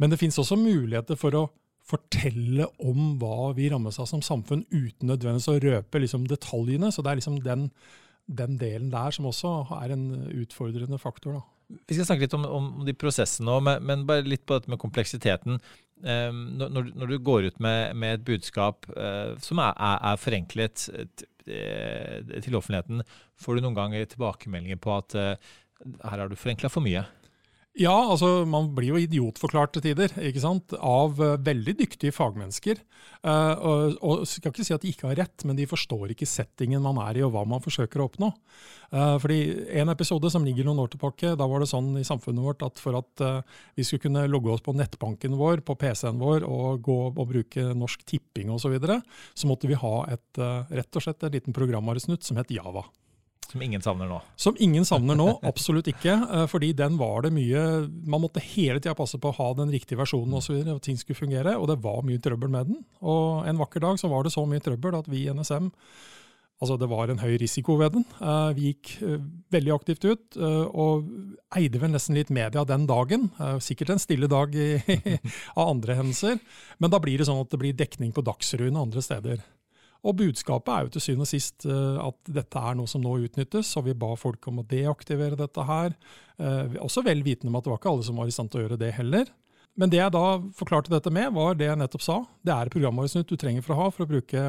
Men 0.00 0.12
det 0.12 0.20
fins 0.20 0.38
også 0.40 0.58
muligheter 0.58 1.18
for 1.20 1.36
å 1.38 1.48
fortelle 1.86 2.68
om 2.82 3.16
hva 3.20 3.52
vi 3.56 3.68
rammes 3.72 3.98
av 4.00 4.08
som 4.10 4.22
samfunn, 4.24 4.64
uten 4.70 5.10
nødvendigvis 5.10 5.50
å 5.50 5.58
røpe 5.62 6.02
liksom 6.02 6.28
detaljene. 6.30 6.92
Så 6.94 7.02
det 7.02 7.12
er 7.12 7.20
liksom 7.20 7.40
den, 7.44 7.68
den, 8.26 8.58
delen 8.60 8.92
der 8.92 9.14
som 9.14 9.28
også 9.30 9.54
er 9.80 9.94
en 9.94 10.06
utfordrende 10.42 11.00
faktor. 11.02 11.40
Da. 11.40 11.78
Vi 11.88 11.96
skal 11.96 12.08
snakke 12.08 12.26
litt 12.26 12.36
om, 12.38 12.46
om 12.46 12.70
de 12.86 12.94
prosessene 12.96 13.56
òg, 13.56 13.64
men, 13.66 13.82
men, 13.88 14.06
bare 14.08 14.26
litt 14.26 14.46
på 14.46 14.58
dette 14.58 14.72
med 14.72 14.80
kompleksiteten. 14.82 15.58
Um, 16.02 16.40
når, 16.58 16.88
når, 16.98 17.12
du 17.12 17.18
går 17.22 17.46
ut 17.50 17.60
med, 17.62 17.92
med 17.94 18.16
et 18.16 18.24
budskap 18.26 18.88
uh, 18.96 19.38
som 19.42 19.60
er, 19.62 19.76
er, 19.78 20.16
forenklet 20.18 20.88
uh, 20.90 22.40
til 22.42 22.58
offentligheten, 22.58 23.04
får 23.38 23.58
du 23.58 23.62
noen 23.62 23.78
ganger 23.78 24.08
tilbakemeldinger 24.10 24.80
på 24.82 24.96
at 24.96 25.18
uh, 25.18 25.52
her 25.82 26.22
har 26.22 26.30
du 26.30 26.38
forenkla 26.38 26.70
for 26.72 26.84
mye. 26.84 27.04
Ja, 27.72 27.94
altså 28.12 28.42
man 28.44 28.66
blir 28.76 28.90
jo 28.90 28.98
idiotforklart 29.00 29.70
til 29.72 29.84
tider, 29.86 30.12
ikke 30.20 30.42
sant? 30.42 30.74
av 30.76 31.16
uh, 31.16 31.38
veldig 31.40 31.72
dyktige 31.78 32.12
fagmennesker. 32.12 32.82
Uh, 33.24 33.54
og, 33.56 33.94
og 34.04 34.24
skal 34.28 34.52
ikke 34.52 34.66
si 34.66 34.74
at 34.76 34.84
de 34.84 34.90
ikke 34.92 35.08
har 35.08 35.16
rett, 35.22 35.46
men 35.48 35.56
de 35.56 35.64
forstår 35.70 36.12
ikke 36.12 36.28
settingen 36.28 36.84
man 36.84 37.00
er 37.00 37.16
i 37.16 37.24
og 37.24 37.32
hva 37.32 37.46
man 37.48 37.64
forsøker 37.64 38.02
å 38.02 38.10
oppnå. 38.10 38.28
Uh, 38.92 39.16
fordi 39.22 39.40
En 39.80 39.88
episode 39.88 40.28
som 40.34 40.44
ligger 40.44 40.68
noen 40.68 40.84
år 40.84 40.92
tilbake, 40.92 41.32
da 41.40 41.48
var 41.48 41.64
det 41.64 41.70
sånn 41.72 41.94
i 41.96 42.04
samfunnet 42.04 42.44
vårt 42.44 42.66
at 42.66 42.82
for 42.82 42.98
at 43.00 43.24
vi 43.78 43.86
skulle 43.88 44.04
kunne 44.04 44.28
logge 44.28 44.52
oss 44.52 44.64
på 44.66 44.76
nettbanken 44.76 45.40
vår, 45.40 45.64
på 45.64 45.78
PC-en 45.80 46.20
vår 46.20 46.44
og 46.44 46.84
gå 46.84 46.98
og 47.08 47.24
bruke 47.24 47.70
Norsk 47.72 48.04
Tipping 48.04 48.52
osv., 48.52 48.66
så, 48.66 48.70
videre, 48.76 49.00
så 49.34 49.48
måtte 49.48 49.70
vi 49.70 49.80
ha 49.80 49.96
et, 50.12 50.38
rett 50.38 51.00
og 51.00 51.04
slett 51.04 51.24
en 51.24 51.32
liten 51.34 51.56
programvaresnutt 51.56 52.22
som 52.24 52.38
het 52.38 52.52
Java. 52.52 52.84
Som 53.52 53.62
ingen 53.62 53.82
savner 53.84 54.08
nå? 54.08 54.18
Som 54.40 54.56
ingen 54.64 54.86
savner 54.88 55.18
nå, 55.18 55.26
absolutt 55.50 55.90
ikke. 55.92 56.14
Eh, 56.24 56.46
fordi 56.48 56.70
den 56.76 56.96
var 57.00 57.26
det 57.26 57.34
mye 57.36 57.84
Man 58.08 58.22
måtte 58.24 58.40
hele 58.40 58.80
tida 58.80 58.96
passe 58.96 59.20
på 59.20 59.28
å 59.28 59.36
ha 59.36 59.50
den 59.58 59.72
riktige 59.74 60.00
versjonen 60.00 60.38
osv. 60.38 60.56
Og 60.72 60.80
ting 60.84 60.96
skulle 61.00 61.20
fungere, 61.20 61.58
og 61.58 61.68
det 61.68 61.82
var 61.84 62.00
mye 62.06 62.22
trøbbel 62.22 62.52
med 62.52 62.72
den. 62.72 62.80
Og 63.04 63.44
en 63.48 63.60
vakker 63.60 63.84
dag 63.84 64.00
så 64.00 64.08
var 64.12 64.24
det 64.24 64.32
så 64.32 64.46
mye 64.48 64.64
trøbbel 64.64 64.96
at 65.02 65.12
vi 65.12 65.26
i 65.26 65.36
NSM 65.36 65.70
Altså 66.62 66.76
Det 66.78 66.86
var 66.86 67.10
en 67.10 67.18
høy 67.18 67.32
risiko 67.42 67.74
ved 67.80 67.96
den. 67.96 68.04
Eh, 68.22 68.50
vi 68.54 68.68
gikk 68.70 68.92
eh, 69.02 69.24
veldig 69.50 69.72
aktivt 69.74 70.04
ut 70.06 70.36
og 70.38 71.08
eide 71.58 71.80
vel 71.82 71.90
nesten 71.90 72.14
litt 72.14 72.30
media 72.32 72.62
den 72.64 72.86
dagen. 72.86 73.26
Sikkert 73.60 73.90
en 73.92 74.00
stille 74.00 74.30
dag 74.30 74.54
av 75.58 75.64
andre 75.66 75.98
hendelser. 75.98 76.38
Men 76.78 76.94
da 76.94 77.02
blir 77.02 77.18
det 77.18 77.26
sånn 77.26 77.42
at 77.42 77.50
det 77.50 77.60
blir 77.60 77.74
dekning 77.76 78.14
på 78.14 78.24
Dagsrevyen 78.24 78.78
og 78.78 78.86
andre 78.86 79.02
steder. 79.04 79.42
Og 80.02 80.16
budskapet 80.18 80.72
er 80.72 80.86
jo 80.86 80.92
til 80.96 81.04
syvende 81.04 81.26
og 81.28 81.30
sist 81.30 81.66
eh, 81.68 81.98
at 82.02 82.32
dette 82.38 82.58
er 82.58 82.78
noe 82.78 82.90
som 82.90 83.04
nå 83.04 83.14
utnyttes, 83.22 83.70
og 83.78 83.86
vi 83.86 83.94
ba 83.98 84.10
folk 84.18 84.48
om 84.50 84.58
å 84.62 84.66
deaktivere 84.66 85.38
dette 85.38 85.66
her. 85.68 85.94
Eh, 86.42 86.74
også 86.82 87.04
vel 87.06 87.22
vitende 87.22 87.52
om 87.52 87.60
at 87.60 87.66
det 87.66 87.72
var 87.72 87.78
ikke 87.78 87.92
alle 87.92 88.06
som 88.08 88.18
var 88.18 88.30
i 88.30 88.34
stand 88.34 88.50
til 88.50 88.62
å 88.62 88.64
gjøre 88.66 88.80
det 88.82 88.90
heller. 88.98 89.30
Men 89.78 89.92
det 89.92 90.02
jeg 90.02 90.12
da 90.12 90.24
forklarte 90.58 90.92
dette 90.92 91.12
med, 91.14 91.30
var 91.32 91.54
det 91.56 91.70
jeg 91.70 91.78
nettopp 91.80 92.04
sa. 92.04 92.18
Det 92.44 92.52
er 92.52 92.72
programvaresnutt 92.72 93.30
du 93.30 93.38
trenger 93.40 93.64
for 93.64 93.74
å 93.74 93.84
ha 93.84 93.92
for 93.92 94.04
å 94.04 94.10
bruke 94.10 94.42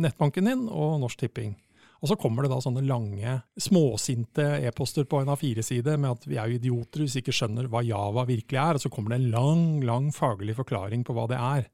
nettbanken 0.00 0.48
din 0.48 0.62
og 0.70 1.00
Norsk 1.02 1.26
Tipping. 1.26 1.58
Og 2.00 2.08
så 2.08 2.16
kommer 2.16 2.46
det 2.46 2.52
da 2.52 2.60
sånne 2.64 2.80
lange, 2.88 3.34
småsinte 3.60 4.46
e-poster 4.64 5.04
på 5.04 5.18
en 5.20 5.28
A4-side 5.34 5.98
med 6.00 6.14
at 6.14 6.24
vi 6.24 6.38
er 6.40 6.48
jo 6.48 6.56
idioter 6.56 7.04
hvis 7.04 7.18
vi 7.18 7.24
ikke 7.26 7.34
skjønner 7.36 7.68
hva 7.68 7.82
Java 7.84 8.24
virkelig 8.30 8.62
er. 8.62 8.78
Og 8.78 8.84
så 8.86 8.92
kommer 8.92 9.12
det 9.12 9.20
en 9.20 9.34
lang, 9.34 9.66
lang 9.84 10.08
faglig 10.16 10.56
forklaring 10.56 11.04
på 11.04 11.16
hva 11.18 11.26
det 11.28 11.42
er 11.42 11.68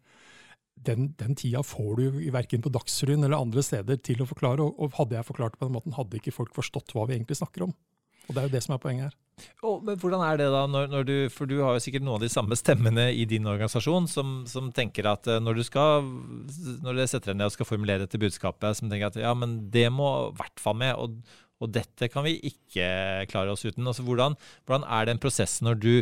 den, 0.87 1.11
den, 1.19 1.35
tida 1.39 1.63
får 1.65 2.01
du 2.01 2.19
verken 2.35 2.63
på 2.63 2.73
Dagsrevyen 2.75 3.25
eller 3.25 3.41
andre 3.41 3.65
steder 3.65 4.01
til 4.05 4.23
å 4.23 4.29
forklare. 4.29 4.65
Og, 4.65 4.77
og, 4.79 4.97
hadde 4.99 5.19
jeg 5.19 5.29
forklart 5.29 5.59
på 5.59 5.69
den 5.69 5.77
måten, 5.77 5.97
hadde 5.97 6.21
ikke 6.21 6.35
folk 6.35 6.57
forstått 6.57 6.95
hva 6.95 7.07
vi 7.09 7.17
egentlig 7.17 7.39
snakker 7.41 7.67
om. 7.69 7.77
Og 8.27 8.35
Det 8.35 8.43
er 8.43 8.49
jo 8.49 8.55
det 8.57 8.63
som 8.65 8.75
er 8.75 8.83
poenget 8.83 9.09
her. 9.09 9.17
Oh, 9.61 9.83
men 9.85 9.99
Hvordan 10.01 10.23
er 10.25 10.39
det 10.41 10.47
da, 10.51 10.63
når, 10.71 10.87
når, 10.91 11.07
du, 11.07 11.17
for 11.33 11.49
du 11.49 11.59
har 11.61 11.77
jo 11.77 11.83
sikkert 11.85 12.05
noen 12.07 12.17
av 12.17 12.25
de 12.25 12.33
samme 12.33 12.57
stemmene 12.57 13.11
i 13.13 13.27
din 13.29 13.47
organisasjon 13.47 14.09
som, 14.09 14.39
som 14.49 14.71
tenker 14.75 15.07
at 15.11 15.29
eh, 15.29 15.43
når 15.45 15.59
du 15.59 15.65
skal, 15.67 16.09
når 16.83 16.97
dere 16.97 17.11
setter 17.11 17.33
deg 17.33 17.43
ned 17.43 17.51
og 17.51 17.55
skal 17.55 17.69
formulere 17.69 18.07
dette 18.07 18.21
budskapet, 18.21 18.79
som 18.79 18.89
tenker 18.91 19.11
at 19.11 19.19
ja, 19.21 19.35
men 19.37 19.59
det 19.75 19.91
må 19.93 20.09
i 20.31 20.39
hvert 20.41 20.63
fall 20.63 20.79
med, 20.81 20.97
og, 20.97 21.37
og 21.61 21.73
dette 21.77 22.09
kan 22.13 22.25
vi 22.27 22.39
ikke 22.49 22.89
klare 23.31 23.53
oss 23.53 23.67
uten. 23.69 23.85
Altså, 23.85 24.07
hvordan, 24.09 24.39
hvordan 24.65 24.89
er 24.99 25.11
den 25.11 25.21
prosessen 25.21 25.69
når 25.69 25.79
du, 25.85 25.93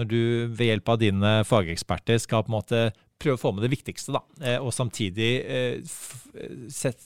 når 0.00 0.08
du 0.08 0.20
ved 0.48 0.72
hjelp 0.72 0.94
av 0.94 1.02
dine 1.04 1.34
fageksperter 1.48 2.24
skal 2.24 2.46
på 2.46 2.54
en 2.54 2.58
måte 2.58 2.82
prøve 3.18 3.38
å 3.38 3.40
få 3.40 3.54
med 3.54 3.64
det 3.66 3.72
viktigste, 3.72 4.14
da, 4.14 4.22
eh, 4.42 4.58
og 4.62 4.74
samtidig 4.74 5.30
eh, 5.42 5.96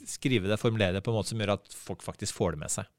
skrive 0.09 0.51
det, 0.51 0.61
formulere 0.61 0.99
det 0.99 1.05
på 1.05 1.13
en 1.13 1.21
måte 1.21 1.33
som 1.33 1.41
gjør 1.41 1.57
at 1.57 1.73
folk 1.77 2.05
faktisk 2.05 2.37
får 2.37 2.55
det 2.55 2.63
med 2.65 2.75
seg. 2.75 2.91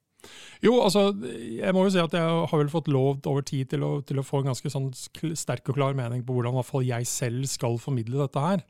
Jo, 0.63 0.77
altså, 0.85 1.09
jeg 1.19 1.75
må 1.75 1.83
jo 1.83 1.91
si 1.91 1.99
at 1.99 2.13
jeg 2.15 2.35
har 2.47 2.59
vel 2.61 2.71
fått 2.71 2.87
lov 2.91 3.25
over 3.27 3.43
tid 3.43 3.73
til 3.73 3.83
å, 3.83 3.97
til 4.07 4.21
å 4.21 4.25
få 4.25 4.39
en 4.39 4.53
ganske 4.53 4.71
sånn 4.71 4.87
sterk 4.95 5.67
og 5.67 5.75
klar 5.75 5.97
mening 5.97 6.23
på 6.23 6.37
hvordan 6.37 6.55
hvert 6.55 6.69
fall 6.69 6.85
jeg 6.87 7.09
selv 7.11 7.49
skal 7.51 7.75
formidle 7.81 8.21
dette 8.21 8.43
her. 8.45 8.63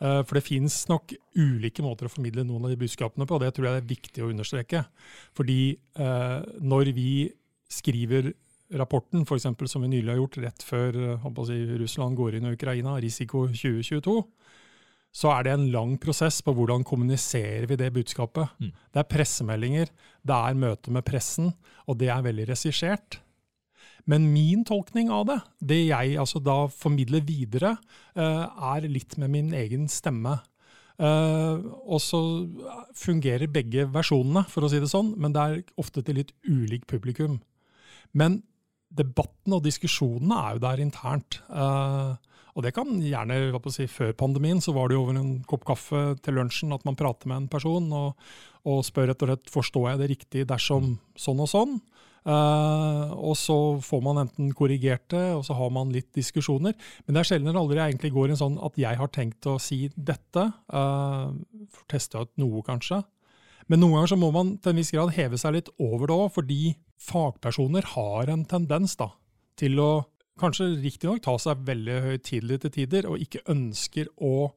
Eh, 0.00 0.22
for 0.24 0.38
det 0.38 0.46
finnes 0.46 0.78
nok 0.88 1.12
ulike 1.36 1.84
måter 1.84 2.08
å 2.08 2.12
formidle 2.12 2.46
noen 2.48 2.64
av 2.64 2.72
de 2.72 2.80
budskapene 2.80 3.28
på, 3.28 3.36
og 3.36 3.44
det 3.44 3.52
tror 3.52 3.68
jeg 3.68 3.82
er 3.82 3.92
viktig 3.92 4.24
å 4.24 4.32
understreke. 4.32 4.86
Fordi 5.36 5.60
når 6.64 6.90
vi 6.96 7.10
skriver 7.70 8.32
rapporten, 8.78 9.24
for 9.28 9.38
eksempel, 9.38 9.68
som 9.70 9.84
vi 9.84 9.92
nylig 9.92 10.12
har 10.12 10.20
gjort 10.20 10.40
rett 10.44 10.66
før 10.66 10.98
eh, 11.14 11.26
si, 11.48 11.58
Russland 11.80 12.18
går 12.18 12.38
inn 12.38 12.48
i 12.48 12.54
Ukraina, 12.56 12.96
risiko 13.02 13.46
2022, 13.52 14.16
så 15.14 15.30
er 15.30 15.44
det 15.46 15.52
en 15.54 15.68
lang 15.70 15.94
prosess 16.02 16.40
på 16.42 16.54
hvordan 16.56 16.82
kommuniserer 16.86 17.68
vi 17.70 17.78
det 17.78 17.92
budskapet. 17.94 18.50
Mm. 18.58 18.72
Det 18.90 19.02
er 19.02 19.10
pressemeldinger, 19.10 19.92
det 20.26 20.38
er 20.38 20.58
møte 20.58 20.94
med 20.94 21.06
pressen, 21.06 21.52
og 21.86 22.00
det 22.00 22.10
er 22.10 22.24
veldig 22.24 22.48
regissert. 22.50 23.20
Men 24.10 24.26
min 24.34 24.64
tolkning 24.68 25.12
av 25.14 25.28
det, 25.28 25.38
det 25.64 25.80
jeg 25.86 26.18
altså 26.20 26.42
da 26.42 26.64
formidler 26.72 27.22
videre, 27.24 27.76
eh, 28.18 28.42
er 28.74 28.90
litt 28.90 29.16
med 29.22 29.32
min 29.32 29.54
egen 29.54 29.88
stemme. 29.88 30.40
Uh, 30.94 31.58
og 31.90 31.98
så 31.98 32.20
fungerer 32.94 33.50
begge 33.50 33.82
versjonene, 33.90 34.44
for 34.46 34.62
å 34.62 34.68
si 34.70 34.78
det 34.78 34.86
sånn, 34.92 35.10
men 35.18 35.32
det 35.34 35.42
er 35.42 35.62
ofte 35.80 36.04
til 36.06 36.20
litt 36.20 36.30
ulik 36.46 36.86
publikum. 36.86 37.40
Men 38.14 38.44
debatten 38.94 39.56
og 39.56 39.64
diskusjonene 39.64 40.38
er 40.40 40.56
jo 40.56 40.64
der 40.64 40.82
internt. 40.84 41.40
Uh, 41.50 42.14
og 42.54 42.62
det 42.62 42.74
kan 42.76 42.90
gjerne 43.02 43.50
si, 43.74 43.86
Før 43.90 44.12
pandemien 44.14 44.60
så 44.62 44.72
var 44.72 44.88
det 44.88 44.96
jo 44.96 45.02
over 45.02 45.18
en 45.18 45.42
kopp 45.48 45.64
kaffe 45.66 46.14
til 46.22 46.38
lunsjen 46.38 46.74
at 46.74 46.84
man 46.86 46.96
prater 46.98 47.28
med 47.30 47.42
en 47.42 47.48
person 47.50 47.90
og, 47.92 48.14
og 48.64 48.84
spør 48.86 49.10
rett 49.10 49.24
og 49.24 49.32
slett 49.32 49.50
forstår 49.50 49.88
jeg 49.90 50.00
det 50.00 50.10
riktig 50.12 50.46
dersom 50.50 50.94
sånn 51.18 51.42
og 51.42 51.50
sånn. 51.50 51.74
Uh, 52.24 53.10
og 53.20 53.34
så 53.36 53.56
får 53.84 54.00
man 54.00 54.22
enten 54.22 54.52
korrigert 54.56 55.10
det, 55.12 55.26
og 55.36 55.42
så 55.44 55.56
har 55.58 55.72
man 55.74 55.90
litt 55.92 56.08
diskusjoner. 56.16 56.72
Men 57.04 57.16
det 57.16 57.20
er 57.20 57.28
sjelden 57.28 57.50
eller 57.50 57.60
aldri 57.60 57.82
jeg 57.82 57.92
egentlig 57.92 58.14
går 58.14 58.30
inn 58.32 58.40
sånn 58.40 58.56
at 58.64 58.78
jeg 58.80 59.00
har 59.00 59.10
tenkt 59.12 59.50
å 59.50 59.58
si 59.60 59.82
dette. 59.92 60.46
Uh, 60.72 61.34
teste 61.90 62.22
ut 62.22 62.32
noe, 62.40 62.62
kanskje. 62.64 63.02
Men 63.70 63.80
noen 63.80 63.96
ganger 63.96 64.12
så 64.12 64.18
må 64.20 64.30
man 64.34 64.56
til 64.60 64.74
en 64.74 64.80
viss 64.80 64.92
grad 64.94 65.14
heve 65.16 65.38
seg 65.40 65.56
litt 65.56 65.70
over 65.82 66.10
det 66.10 66.16
òg, 66.16 66.26
fordi 66.36 66.74
fagpersoner 67.00 67.86
har 67.94 68.32
en 68.32 68.44
tendens 68.48 68.96
da, 69.00 69.10
til 69.60 69.80
å 69.82 69.90
kanskje 70.40 70.72
riktignok 70.82 71.22
ta 71.24 71.36
seg 71.38 71.62
veldig 71.66 71.98
høytidelig 72.08 72.60
til 72.64 72.74
tider, 72.78 73.08
og 73.10 73.22
ikke 73.22 73.44
ønsker 73.54 74.10
å 74.22 74.50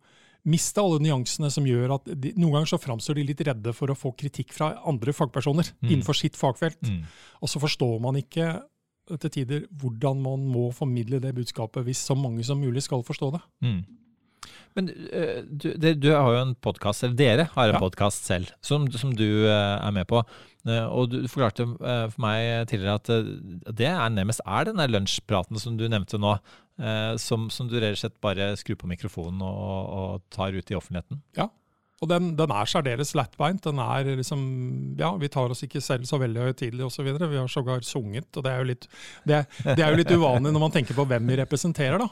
miste 0.48 0.82
alle 0.82 1.02
nyansene 1.04 1.50
som 1.52 1.66
gjør 1.68 1.98
at 1.98 2.08
de, 2.08 2.32
noen 2.40 2.56
ganger 2.56 2.72
så 2.72 2.80
framstår 2.80 3.20
de 3.20 3.26
litt 3.28 3.44
redde 3.44 3.74
for 3.76 3.92
å 3.92 3.98
få 3.98 4.14
kritikk 4.18 4.54
fra 4.56 4.72
andre 4.88 5.14
fagpersoner 5.16 5.74
mm. 5.76 5.90
innenfor 5.90 6.18
sitt 6.18 6.40
fagfelt. 6.40 6.80
Mm. 6.88 7.04
Og 7.44 7.52
så 7.52 7.62
forstår 7.62 7.98
man 8.04 8.20
ikke 8.20 8.54
til 9.16 9.32
tider 9.32 9.66
hvordan 9.80 10.20
man 10.24 10.44
må 10.52 10.70
formidle 10.76 11.20
det 11.24 11.34
budskapet 11.36 11.86
hvis 11.88 12.02
så 12.10 12.16
mange 12.18 12.44
som 12.48 12.60
mulig 12.60 12.84
skal 12.86 13.04
forstå 13.08 13.32
det. 13.36 13.44
Mm. 13.64 13.82
Men 14.78 14.92
du, 15.50 15.72
du, 15.76 16.12
har 16.14 16.28
jo 16.36 16.44
en 16.44 16.54
podkast, 16.62 17.04
eller 17.04 17.18
dere 17.18 17.48
har 17.56 17.72
en 17.72 17.78
ja. 17.78 17.82
podkast 17.82 18.28
selv, 18.30 18.52
som, 18.62 18.86
som 18.94 19.16
du 19.18 19.48
er 19.50 19.92
med 19.96 20.06
på. 20.10 20.22
Og 20.68 21.10
du 21.10 21.22
forklarte 21.32 21.66
for 21.66 22.22
meg 22.22 22.68
tidligere 22.70 23.00
at 23.00 23.74
det 23.80 23.88
er 23.90 24.14
nærmest 24.14 24.44
er 24.46 24.68
den 24.68 24.84
lunsjpraten 24.92 25.58
som 25.62 25.80
du 25.80 25.88
nevnte 25.90 26.20
nå, 26.22 26.36
som, 27.24 27.48
som, 27.54 27.72
du 27.72 27.80
rett 27.80 27.96
og 27.96 28.02
slett 28.04 28.20
bare 28.22 28.52
skrur 28.60 28.78
på 28.84 28.92
mikrofonen 28.92 29.42
og, 29.42 29.94
og 29.98 30.28
tar 30.34 30.54
ut 30.54 30.70
i 30.70 30.78
offentligheten. 30.78 31.24
Ja, 31.40 31.48
og 31.98 32.10
den, 32.12 32.30
den 32.38 32.52
er 32.54 32.70
særdeles 32.70 33.16
lettbeint. 33.18 33.64
Den 33.66 33.80
er 33.82 34.06
liksom 34.20 34.42
Ja, 35.00 35.10
vi 35.18 35.30
tar 35.34 35.50
oss 35.54 35.64
ikke 35.66 35.82
selv 35.82 36.06
så 36.06 36.20
veldig 36.22 36.50
høytidelig 36.50 36.86
osv. 36.86 37.08
Vi 37.10 37.40
har 37.40 37.50
sågar 37.50 37.82
sunget, 37.86 38.30
og 38.38 38.46
det 38.46 38.52
er, 38.52 38.62
jo 38.62 38.68
litt, 38.70 38.86
det, 39.26 39.40
det 39.66 39.82
er 39.82 39.94
jo 39.94 40.00
litt 40.02 40.14
uvanlig 40.14 40.54
når 40.54 40.64
man 40.64 40.76
tenker 40.76 40.98
på 40.98 41.08
hvem 41.10 41.32
vi 41.32 41.40
representerer, 41.42 42.04
da. 42.04 42.08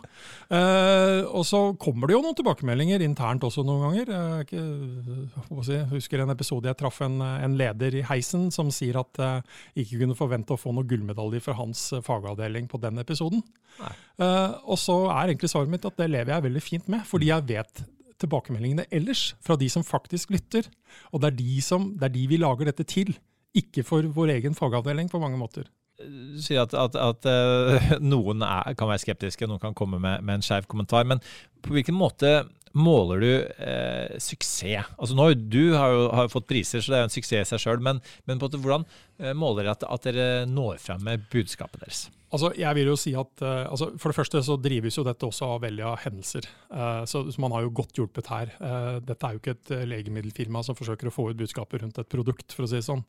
Eh, 0.57 1.21
og 1.29 1.45
så 1.45 1.61
kommer 1.81 2.09
det 2.09 2.17
jo 2.17 2.23
noen 2.25 2.37
tilbakemeldinger 2.37 3.05
internt 3.05 3.45
også 3.45 3.65
noen 3.65 3.85
ganger. 3.85 4.13
Jeg, 4.15 4.47
ikke, 4.47 5.69
jeg 5.69 5.89
husker 5.93 6.23
en 6.23 6.33
episode 6.33 6.71
jeg 6.71 6.79
traff 6.81 7.01
en, 7.05 7.19
en, 7.21 7.55
leder 7.55 8.01
i 8.01 8.05
heisen 8.09 8.49
som 8.51 8.73
sier 8.73 8.97
at 8.99 9.21
jeg 9.21 9.43
uh, 9.45 9.59
ikke 9.85 10.01
kunne 10.01 10.17
forvente 10.17 10.55
å 10.55 10.59
få 10.59 10.73
noen 10.73 10.89
gullmedalje 10.89 11.43
fra 11.45 11.55
hans 11.59 11.87
fagavdeling 12.05 12.67
på 12.71 12.81
den 12.81 12.99
episoden. 13.05 13.45
Eh, 13.83 14.51
og 14.65 14.79
så 14.79 14.97
er 15.11 15.29
egentlig 15.29 15.51
svaret 15.51 15.71
mitt 15.71 15.85
at 15.85 15.97
det 15.99 16.09
lever 16.09 16.33
jeg 16.33 16.47
veldig 16.47 16.63
fint 16.63 16.89
med, 16.91 17.05
fordi 17.07 17.29
jeg 17.29 17.47
vet 17.53 17.85
tilbakemeldingene 18.21 18.87
ellers 18.93 19.33
fra 19.43 19.57
de 19.59 19.69
som 19.71 19.85
faktisk 19.85 20.33
lytter. 20.35 20.67
Og 21.11 21.21
det 21.21 21.31
er 21.31 21.39
de, 21.39 21.55
som, 21.63 21.89
det 21.99 22.09
er 22.09 22.15
de 22.15 22.27
vi 22.31 22.41
lager 22.41 22.71
dette 22.71 22.87
til, 22.87 23.15
ikke 23.55 23.85
for 23.87 24.07
vår 24.15 24.35
egen 24.37 24.55
fagavdeling 24.57 25.09
på 25.11 25.21
mange 25.21 25.39
måter. 25.39 25.67
Du 25.95 26.41
sier 26.43 26.65
at, 26.65 26.73
at, 26.75 26.97
at 26.99 27.27
uh, 27.29 27.95
noen 28.13 28.43
er, 28.43 28.75
kan 28.75 28.91
være 28.91 29.05
skeptiske, 29.05 29.47
noen 29.47 29.63
kan 29.63 29.77
komme 29.77 29.99
med, 30.01 30.25
med 30.27 30.39
en 30.39 30.45
skeiv 30.45 30.67
kommentar. 30.71 31.07
Men 31.07 31.23
på 31.63 31.75
hvilken 31.75 31.95
måte 31.95 32.41
måler 32.75 33.21
du 33.23 33.31
eh, 33.63 34.17
suksess? 34.19 34.91
Altså 34.99 35.15
nå, 35.15 35.29
Du 35.33 35.73
har 35.75 35.93
jo 35.93 36.09
har 36.11 36.31
fått 36.31 36.49
priser, 36.49 36.83
så 36.83 36.91
det 36.91 36.97
er 36.97 37.05
jo 37.05 37.09
en 37.09 37.15
suksess 37.15 37.47
i 37.47 37.53
seg 37.53 37.63
sjøl. 37.63 37.83
Men, 37.83 38.01
men 38.27 38.41
på 38.41 38.49
hvordan 38.51 38.83
eh, 39.21 39.31
måler 39.31 39.63
dere 39.63 39.77
at, 39.77 39.85
at, 39.87 40.07
dere 40.09 40.27
når 40.51 40.81
frem 40.83 41.05
med 41.07 41.23
budskapet 41.31 41.85
deres? 41.85 42.05
Altså, 42.35 42.49
jeg 42.59 42.75
vil 42.75 42.89
jo 42.89 42.95
si 42.99 43.13
at 43.15 43.43
uh, 43.45 43.65
altså, 43.71 43.87
For 44.01 44.11
det 44.11 44.17
første 44.17 44.41
så 44.43 44.57
drives 44.59 44.97
jo 44.99 45.05
dette 45.07 45.27
også 45.27 45.47
av 45.53 45.61
veldig 45.63 45.85
av 45.87 45.99
hendelser. 46.03 46.47
Uh, 46.67 47.03
så, 47.07 47.23
så, 47.31 47.41
man 47.41 47.55
har 47.55 47.63
jo 47.63 47.73
godt 47.79 47.99
hjulpet 47.99 48.31
her. 48.31 48.51
Uh, 48.59 48.97
dette 49.05 49.27
er 49.27 49.35
jo 49.35 49.41
ikke 49.41 49.55
et 49.55 49.73
legemiddelfirma 49.87 50.63
som 50.65 50.77
forsøker 50.77 51.09
å 51.09 51.13
få 51.15 51.29
ut 51.31 51.39
budskapet 51.39 51.83
rundt 51.83 52.01
et 52.01 52.11
produkt, 52.11 52.51
for 52.51 52.65
å 52.65 52.69
si 52.71 52.79
det 52.81 52.87
sånn. 52.87 53.05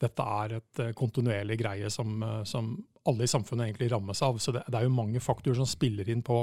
Dette 0.00 0.28
er 0.40 0.56
et 0.60 0.84
kontinuerlig 0.96 1.58
greie 1.60 1.90
som, 1.92 2.24
som, 2.48 2.72
alle 3.08 3.26
i 3.26 3.32
samfunnet 3.32 3.68
egentlig 3.68 3.90
rammes 3.92 4.24
av. 4.24 4.40
Så 4.40 4.54
det, 4.56 4.64
det, 4.68 4.80
er 4.80 4.88
jo 4.88 4.96
mange 4.96 5.20
faktorer 5.24 5.60
som 5.60 5.68
spiller 5.68 6.08
inn 6.12 6.24
på, 6.24 6.42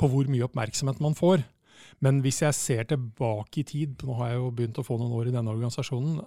på 0.00 0.10
hvor 0.12 0.32
mye 0.32 0.48
oppmerksomhet 0.48 1.02
man 1.04 1.16
får. 1.18 1.44
Men 2.04 2.22
hvis 2.24 2.42
jeg 2.44 2.56
ser 2.56 2.88
tilbake 2.88 3.60
i 3.60 3.68
tid, 3.68 4.00
nå 4.04 4.16
har 4.20 4.32
jeg 4.32 4.40
jo 4.40 4.50
begynt 4.56 4.80
å 4.80 4.84
få 4.86 4.96
noen 5.00 5.14
år 5.16 5.30
i 5.30 5.34
denne 5.34 5.52
organisasjonen, 5.52 6.20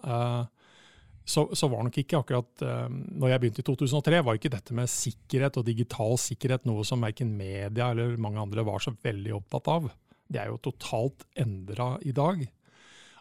så, 1.25 1.45
så, 1.53 1.67
var 1.69 1.83
nok 1.85 1.97
ikke 2.01 2.17
akkurat 2.17 2.63
uh, 2.65 2.87
Når 2.89 3.29
jeg 3.29 3.41
begynte 3.41 3.61
i 3.61 3.65
2003, 3.67 4.21
var 4.25 4.37
ikke 4.39 4.51
dette 4.53 4.75
med 4.77 4.89
sikkerhet 4.89 5.59
og 5.61 5.65
digital 5.67 6.15
sikkerhet 6.21 6.65
noe 6.65 6.85
som 6.87 7.03
verken 7.05 7.35
media 7.37 7.91
eller 7.93 8.15
mange 8.21 8.41
andre 8.41 8.65
var 8.65 8.81
så 8.83 8.95
veldig 9.03 9.35
opptatt 9.37 9.69
av. 9.69 9.89
Det 10.29 10.41
er 10.41 10.49
jo 10.49 10.61
totalt 10.69 11.25
endra 11.37 11.95
i 12.05 12.13
dag. 12.15 12.41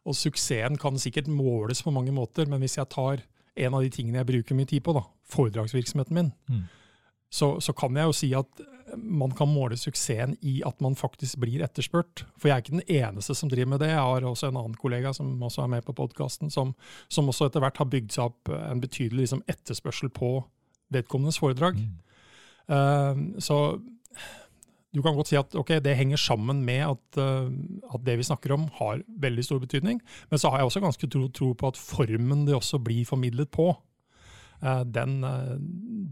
Og 0.08 0.16
suksessen 0.16 0.78
kan 0.80 0.96
sikkert 1.00 1.28
måles 1.28 1.82
på 1.84 1.92
mange 1.92 2.14
måter, 2.16 2.48
men 2.48 2.62
hvis 2.64 2.78
jeg 2.78 2.88
tar 2.92 3.24
en 3.58 3.74
av 3.74 3.84
de 3.84 3.92
tingene 3.92 4.22
jeg 4.22 4.30
bruker 4.30 4.56
mye 4.56 4.70
tid 4.70 4.84
på, 4.86 4.94
da, 4.96 5.04
foredragsvirksomheten 5.32 6.16
min, 6.16 6.30
mm. 6.48 6.64
så, 7.28 7.56
så, 7.64 7.74
kan 7.76 7.96
jeg 7.96 8.08
jo 8.08 8.16
si 8.16 8.30
at 8.38 8.62
man 8.96 9.32
kan 9.36 9.50
måle 9.50 9.76
suksessen 9.78 10.36
i 10.46 10.58
at 10.66 10.80
man 10.84 10.96
faktisk 10.98 11.38
blir 11.42 11.62
etterspurt. 11.64 12.24
For 12.38 12.48
jeg 12.48 12.54
er 12.54 12.64
ikke 12.64 12.76
den 12.78 12.96
eneste 13.00 13.36
som 13.36 13.50
driver 13.50 13.74
med 13.74 13.82
det. 13.84 13.90
Jeg 13.92 14.00
har 14.00 14.26
også 14.26 14.50
en 14.50 14.58
annen 14.60 14.78
kollega 14.78 15.12
som 15.16 15.36
også 15.42 15.64
er 15.64 15.72
med 15.76 15.86
på 15.86 15.96
podkasten, 15.98 16.52
som, 16.54 16.74
som, 17.08 17.28
også 17.28 17.48
etter 17.48 17.64
hvert 17.64 17.80
har 17.80 17.90
bygd 17.90 18.14
seg 18.14 18.32
opp 18.32 18.52
en 18.54 18.82
betydelig 18.82 19.26
liksom, 19.26 19.44
etterspørsel 19.50 20.12
på 20.14 20.32
vedkommendes 20.94 21.40
foredrag. 21.40 21.78
Mm. 21.78 21.96
Uh, 22.68 23.40
så 23.42 23.78
du 24.94 25.02
kan 25.04 25.16
godt 25.16 25.30
si 25.30 25.36
at 25.36 25.54
okay, 25.58 25.82
det 25.84 25.96
henger 25.98 26.20
sammen 26.20 26.62
med 26.64 26.86
at, 26.86 27.20
uh, 27.20 27.50
at, 27.92 28.00
det 28.06 28.18
vi 28.20 28.28
snakker 28.30 28.56
om, 28.56 28.68
har 28.80 29.04
veldig 29.20 29.44
stor 29.44 29.60
betydning. 29.62 30.00
Men 30.30 30.40
så 30.40 30.50
har 30.50 30.62
jeg 30.62 30.70
også 30.70 30.84
ganske 30.84 31.10
tro, 31.12 31.28
tro 31.28 31.52
på 31.52 31.72
at 31.72 31.80
formen 31.80 32.46
det 32.48 32.56
også 32.56 32.80
blir 32.82 33.04
formidlet 33.08 33.52
på, 33.52 33.72
Eh, 33.72 33.87
den, 34.60 35.18
eh, 35.24 35.56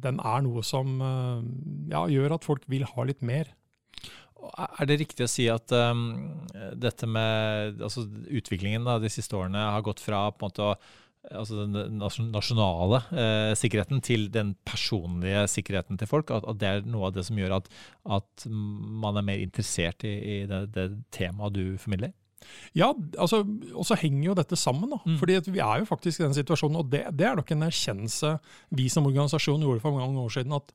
den, 0.02 0.20
er 0.20 0.44
noe 0.46 0.64
som 0.66 1.00
eh, 1.02 1.46
ja, 1.92 2.04
gjør 2.10 2.36
at 2.38 2.46
folk 2.46 2.66
vil 2.70 2.86
ha 2.88 3.06
litt 3.08 3.24
mer. 3.26 3.50
Er 4.46 4.86
det 4.86 5.00
riktig 5.00 5.26
å 5.26 5.30
si 5.30 5.48
at 5.50 5.72
um, 5.74 6.44
dette 6.78 7.08
med 7.10 7.80
altså, 7.82 8.04
utviklingen 8.30 8.84
da, 8.86 9.00
de 9.02 9.10
siste 9.10 9.34
årene 9.34 9.64
har 9.72 9.82
gått 9.82 10.04
fra 10.04 10.28
på 10.30 10.44
en 10.44 10.52
måte 10.52 10.68
å 10.68 10.76
altså 11.34 11.64
den 11.64 11.98
nasjonale 11.98 13.00
eh, 13.10 13.52
sikkerheten 13.58 14.02
til 14.04 14.28
den 14.30 14.52
personlige 14.66 15.46
sikkerheten 15.50 15.98
til 15.98 16.06
folk. 16.06 16.30
At, 16.30 16.46
at, 16.46 16.60
det 16.60 16.68
er 16.68 16.86
noe 16.86 17.08
av 17.08 17.16
det 17.16 17.24
som 17.26 17.40
gjør 17.40 17.56
at, 17.58 17.70
at 18.18 18.46
man 18.46 19.18
er 19.18 19.26
mer 19.26 19.42
interessert 19.42 20.06
i, 20.06 20.14
i 20.14 20.36
det, 20.46 20.60
det 20.76 20.86
temaet 21.16 21.56
du 21.56 21.64
formidler? 21.82 22.14
Ja, 22.76 22.90
altså, 23.18 23.40
og 23.72 23.86
så 23.88 23.96
henger 23.98 24.30
jo 24.30 24.36
dette 24.38 24.58
sammen. 24.60 24.90
da. 24.92 25.00
Mm. 25.06 25.16
Fordi 25.20 25.40
Vi 25.50 25.62
er 25.62 25.80
jo 25.80 25.88
faktisk 25.88 26.20
i 26.20 26.26
den 26.26 26.36
situasjonen, 26.36 26.82
og 26.82 26.90
det, 26.92 27.06
det, 27.16 27.26
er 27.26 27.36
nok 27.36 27.50
en 27.50 27.66
erkjennelse 27.68 28.36
vi 28.70 28.88
som 28.92 29.06
organisasjon 29.08 29.64
gjorde 29.64 29.82
for 29.84 29.96
mange 29.96 30.20
år 30.20 30.30
siden. 30.36 30.52
at 30.52 30.72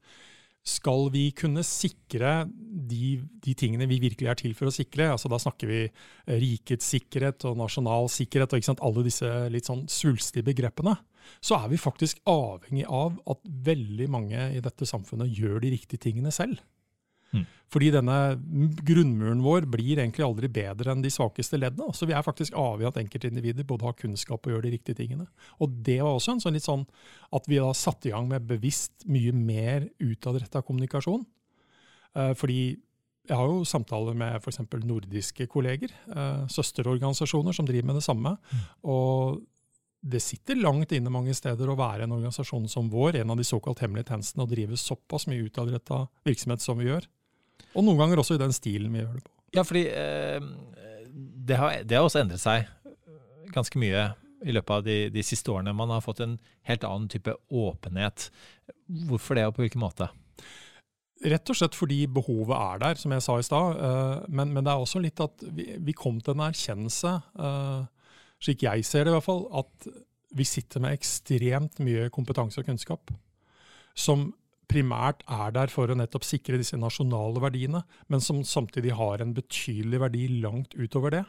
skal 0.62 1.08
vi 1.10 1.32
kunne 1.34 1.64
sikre 1.66 2.46
de, 2.46 3.16
de, 3.42 3.54
tingene 3.58 3.88
vi 3.90 3.98
virkelig 4.04 4.30
er 4.30 4.38
til 4.38 4.54
for 4.54 4.70
å 4.70 4.74
sikre, 4.74 5.10
altså 5.10 5.30
da 5.32 5.40
snakker 5.42 5.70
vi 5.70 5.80
eh, 5.88 6.36
rikets 6.38 6.92
sikkerhet 6.94 7.48
og 7.50 7.58
nasjonal 7.58 8.10
sikkerhet 8.14 8.54
og 8.54 8.84
alle 8.86 9.06
disse 9.08 9.30
litt 9.50 9.70
sånn 9.70 9.88
svulstige 9.90 10.46
begrepene, 10.52 10.94
så 11.42 11.64
er 11.64 11.72
vi 11.72 11.82
faktisk 11.82 12.22
avhengig 12.30 12.86
av 12.86 13.18
at 13.30 13.42
veldig 13.42 14.08
mange 14.14 14.52
i 14.54 14.62
dette 14.62 14.86
samfunnet 14.86 15.34
gjør 15.34 15.64
de 15.64 15.74
riktige 15.74 16.06
tingene 16.06 16.34
selv. 16.34 16.62
Mm. 17.32 17.46
Fordi 17.72 17.88
denne 17.94 18.18
grunnmuren 18.84 19.42
vår 19.46 19.66
blir 19.72 20.02
egentlig 20.02 20.26
aldri 20.26 20.50
bedre 20.52 20.92
enn 20.92 21.04
de 21.04 21.12
svakeste 21.14 21.60
leddene. 21.60 21.96
Så 21.96 22.08
vi 22.10 22.16
er 22.18 22.26
faktisk 22.26 22.58
avhengig 22.60 22.90
av 22.90 22.92
at 22.92 23.02
enkeltindivider 23.06 23.68
både 23.68 23.88
har 23.88 23.98
kunnskap 24.00 24.44
og 24.44 24.56
gjør 24.56 24.66
de 24.66 24.74
riktige 24.74 25.00
tingene. 25.00 25.28
Og 25.64 25.78
det 25.86 26.02
var 26.02 26.18
også 26.18 26.36
en 26.36 26.44
sånn 26.44 26.58
litt 26.58 26.68
sånn 26.68 26.84
at 27.32 27.48
vi 27.48 27.62
da 27.64 27.72
satte 27.78 28.10
i 28.10 28.16
gang 28.16 28.28
med 28.32 28.48
bevisst 28.50 29.08
mye 29.08 29.32
mer 29.36 29.88
utadretta 30.04 30.64
kommunikasjon. 30.68 31.24
Eh, 32.20 32.34
fordi 32.36 32.64
jeg 33.30 33.38
har 33.38 33.48
jo 33.48 33.64
samtaler 33.68 34.18
med 34.18 34.42
f.eks. 34.42 34.60
nordiske 34.84 35.48
kolleger, 35.48 35.94
eh, 36.12 36.44
søsterorganisasjoner 36.52 37.56
som 37.56 37.70
driver 37.70 37.88
med 37.92 38.02
det 38.02 38.08
samme. 38.08 38.36
Mm. 38.52 38.68
og 38.92 39.48
det 40.02 40.18
sitter 40.24 40.58
langt 40.58 40.92
inne 40.98 41.12
mange 41.14 41.34
steder 41.38 41.70
å 41.70 41.78
være 41.78 42.08
en 42.08 42.16
organisasjon 42.16 42.68
som 42.72 42.88
vår, 42.90 43.20
en 43.20 43.34
av 43.34 43.38
de 43.38 43.46
såkalt 43.46 43.84
hemmelige 43.84 44.10
tjenestene, 44.10 44.48
og 44.48 44.50
drive 44.50 44.80
såpass 44.82 45.28
mye 45.30 45.46
utadretta 45.46 46.08
virksomhet 46.26 46.64
som 46.64 46.80
vi 46.82 46.88
gjør. 46.88 47.06
Og 47.76 47.86
noen 47.86 48.00
ganger 48.02 48.22
også 48.22 48.38
i 48.38 48.42
den 48.42 48.54
stilen 48.56 48.94
vi 48.94 49.04
gjør 49.04 49.18
det 49.18 49.26
på. 49.26 49.34
Ja, 49.56 49.66
fordi 49.68 49.84
eh, 49.92 50.40
det, 51.12 51.60
har, 51.60 51.82
det, 51.84 51.98
har, 51.98 52.08
også 52.08 52.22
endret 52.22 52.44
seg 52.44 52.70
ganske 53.52 53.80
mye 53.82 54.10
i 54.42 54.56
løpet 54.56 54.74
av 54.74 54.86
de, 54.86 54.98
de, 55.14 55.24
siste 55.26 55.52
årene. 55.54 55.76
Man 55.76 55.92
har 55.94 56.04
fått 56.04 56.24
en 56.24 56.38
helt 56.70 56.86
annen 56.88 57.10
type 57.12 57.34
åpenhet. 57.50 58.30
Hvorfor 59.10 59.38
det, 59.38 59.46
og 59.48 59.58
på 59.58 59.66
hvilken 59.66 59.84
måte? 59.84 60.08
Rett 61.22 61.52
og 61.54 61.58
slett 61.58 61.78
fordi 61.78 62.00
behovet 62.10 62.56
er 62.58 62.80
der, 62.82 62.98
som 62.98 63.14
jeg 63.14 63.26
sa 63.26 63.36
i 63.38 63.46
stad. 63.46 63.78
Uh, 63.78 64.30
men, 64.32 64.54
men, 64.56 64.66
det 64.66 64.74
er 64.74 64.82
også 64.82 65.04
litt 65.04 65.22
at 65.22 65.44
vi, 65.54 65.68
vi 65.78 65.94
kom 65.98 66.18
til 66.24 66.34
en 66.34 66.48
erkjennelse, 66.48 67.12
uh, 67.38 68.16
slik 68.42 68.66
jeg 68.66 68.88
ser 68.88 69.06
det 69.06 69.14
i 69.14 69.18
hvert 69.20 69.28
fall, 69.28 69.44
at 69.62 69.92
vi 70.34 70.48
sitter 70.48 70.82
med 70.82 70.96
ekstremt 70.96 71.82
mye 71.84 72.10
kompetanse 72.14 72.62
og 72.62 72.66
kunnskap 72.72 73.12
som 73.98 74.32
primært 74.72 75.26
er 75.30 75.52
der 75.56 75.72
for 75.72 75.92
å 75.92 75.98
nettopp 75.98 76.26
sikre 76.26 76.60
disse 76.62 76.80
nasjonale 76.80 77.44
verdiene, 77.44 77.84
men 78.08 78.24
som 78.24 78.42
samtidig 78.48 78.96
har 78.98 79.22
en 79.22 79.36
betydelig 79.38 80.02
verdi 80.06 80.26
langt 80.42 80.76
utover 80.80 81.18
det. 81.18 81.24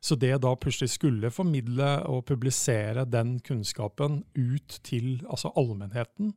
Så 0.00 0.14
det 0.20 0.34
da 0.44 0.52
plutselig 0.60 0.92
skulle 0.92 1.32
formidle 1.34 1.88
og 2.06 2.26
publisere 2.28 3.06
den 3.08 3.38
kunnskapen 3.44 4.20
ut 4.36 4.80
til 4.86 5.16
altså 5.26 5.50
allmennheten, 5.56 6.34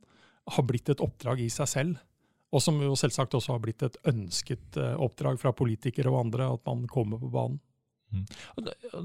har 0.50 0.66
blitt 0.66 0.90
et 0.90 1.02
oppdrag 1.04 1.42
i 1.44 1.50
seg 1.52 1.68
selv. 1.70 1.98
Og 2.50 2.62
som 2.64 2.80
jo 2.82 2.96
selvsagt 2.98 3.36
også 3.38 3.54
har 3.54 3.62
blitt 3.62 3.84
et 3.86 3.98
ønsket 4.10 4.78
eh, 4.80 4.96
oppdrag 4.98 5.38
fra 5.38 5.52
politikere 5.54 6.10
og 6.10 6.24
andre, 6.24 6.48
at 6.56 6.64
man 6.66 6.88
kommer 6.90 7.20
på 7.20 7.30
banen. 7.30 7.60
Mm. 8.10 8.24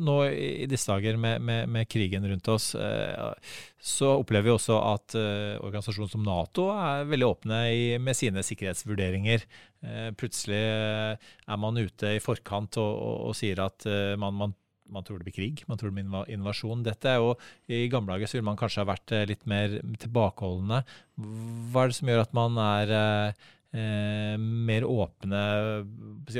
Nå 0.01 0.17
i 0.31 0.65
disse 0.69 0.89
dager 0.89 1.19
med, 1.21 1.43
med, 1.45 1.69
med, 1.69 1.89
krigen 1.91 2.25
rundt 2.29 2.49
oss, 2.51 2.71
eh, 2.75 3.53
så 3.77 4.15
opplever 4.17 4.49
vi 4.49 4.55
også 4.55 4.79
at 4.81 5.15
eh, 5.19 5.55
organisasjoner 5.61 6.11
som 6.11 6.25
Nato 6.25 6.67
er 6.73 7.07
veldig 7.09 7.29
åpne 7.29 7.61
i, 7.69 7.87
med 8.01 8.17
sine 8.17 8.43
sikkerhetsvurderinger. 8.45 9.47
plutselig 10.17 10.57
er 10.57 11.57
man 11.61 11.77
ute 11.77 12.15
i 12.15 12.21
forkant 12.23 12.79
og, 12.81 12.93
og, 12.95 13.17
og 13.29 13.35
sier 13.37 13.59
at 13.61 13.85
man, 14.17 14.33
man 14.33 14.55
man 14.91 15.05
tror 15.05 15.19
det 15.19 15.27
blir 15.29 15.35
krig, 15.35 15.63
man 15.69 15.79
tror 15.79 15.91
det 15.91 16.03
blir 16.03 16.31
invasjon. 16.33 16.83
Dette 16.85 17.09
er 17.09 17.21
jo, 17.21 17.33
I 17.67 17.87
gamle 17.91 18.15
dager 18.15 18.29
så 18.29 18.37
ville 18.37 18.49
man 18.49 18.59
kanskje 18.59 18.83
ha 18.83 18.89
vært 18.91 19.13
eh, 19.15 19.25
litt 19.29 19.45
mer 19.49 19.79
tilbakeholdne. 20.01 20.81
Hva 21.71 21.83
er 21.85 21.91
det 21.91 21.97
som 21.99 22.11
gjør 22.11 22.25
at 22.25 22.35
man 22.37 22.59
er 22.61 22.95
eh, 23.75 24.35
mer 24.39 24.85
åpne 24.87 25.41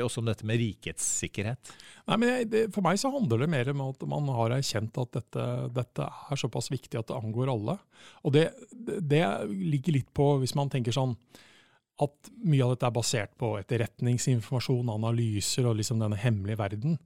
også 0.02 0.22
om 0.22 0.28
dette 0.30 0.46
med 0.48 0.60
rikets 0.60 1.04
sikkerhet? 1.22 1.72
Nei, 2.08 2.18
men 2.18 2.32
jeg, 2.32 2.48
det, 2.52 2.62
For 2.74 2.84
meg 2.86 3.00
så 3.00 3.12
handler 3.14 3.44
det 3.44 3.50
mer 3.52 3.72
om 3.72 3.84
at 3.86 4.06
man 4.10 4.30
har 4.36 4.56
erkjent 4.58 4.96
at 5.02 5.18
dette, 5.18 5.48
dette 5.76 6.06
er 6.06 6.40
såpass 6.40 6.70
viktig 6.72 6.98
at 6.98 7.10
det 7.10 7.18
angår 7.18 7.52
alle. 7.52 7.78
Og 8.24 8.34
det, 8.36 8.48
det 8.72 9.24
ligger 9.50 10.00
litt 10.00 10.12
på, 10.16 10.34
hvis 10.42 10.56
man 10.58 10.72
tenker 10.72 10.96
sånn 10.96 11.14
at 12.02 12.32
mye 12.44 12.64
av 12.64 12.74
dette 12.74 12.88
er 12.90 12.96
basert 12.96 13.36
på 13.40 13.54
etterretningsinformasjon, 13.60 14.90
analyser 14.92 15.68
og 15.68 15.78
liksom 15.78 16.02
denne 16.02 16.18
hemmelige 16.20 16.60
verden 16.60 16.98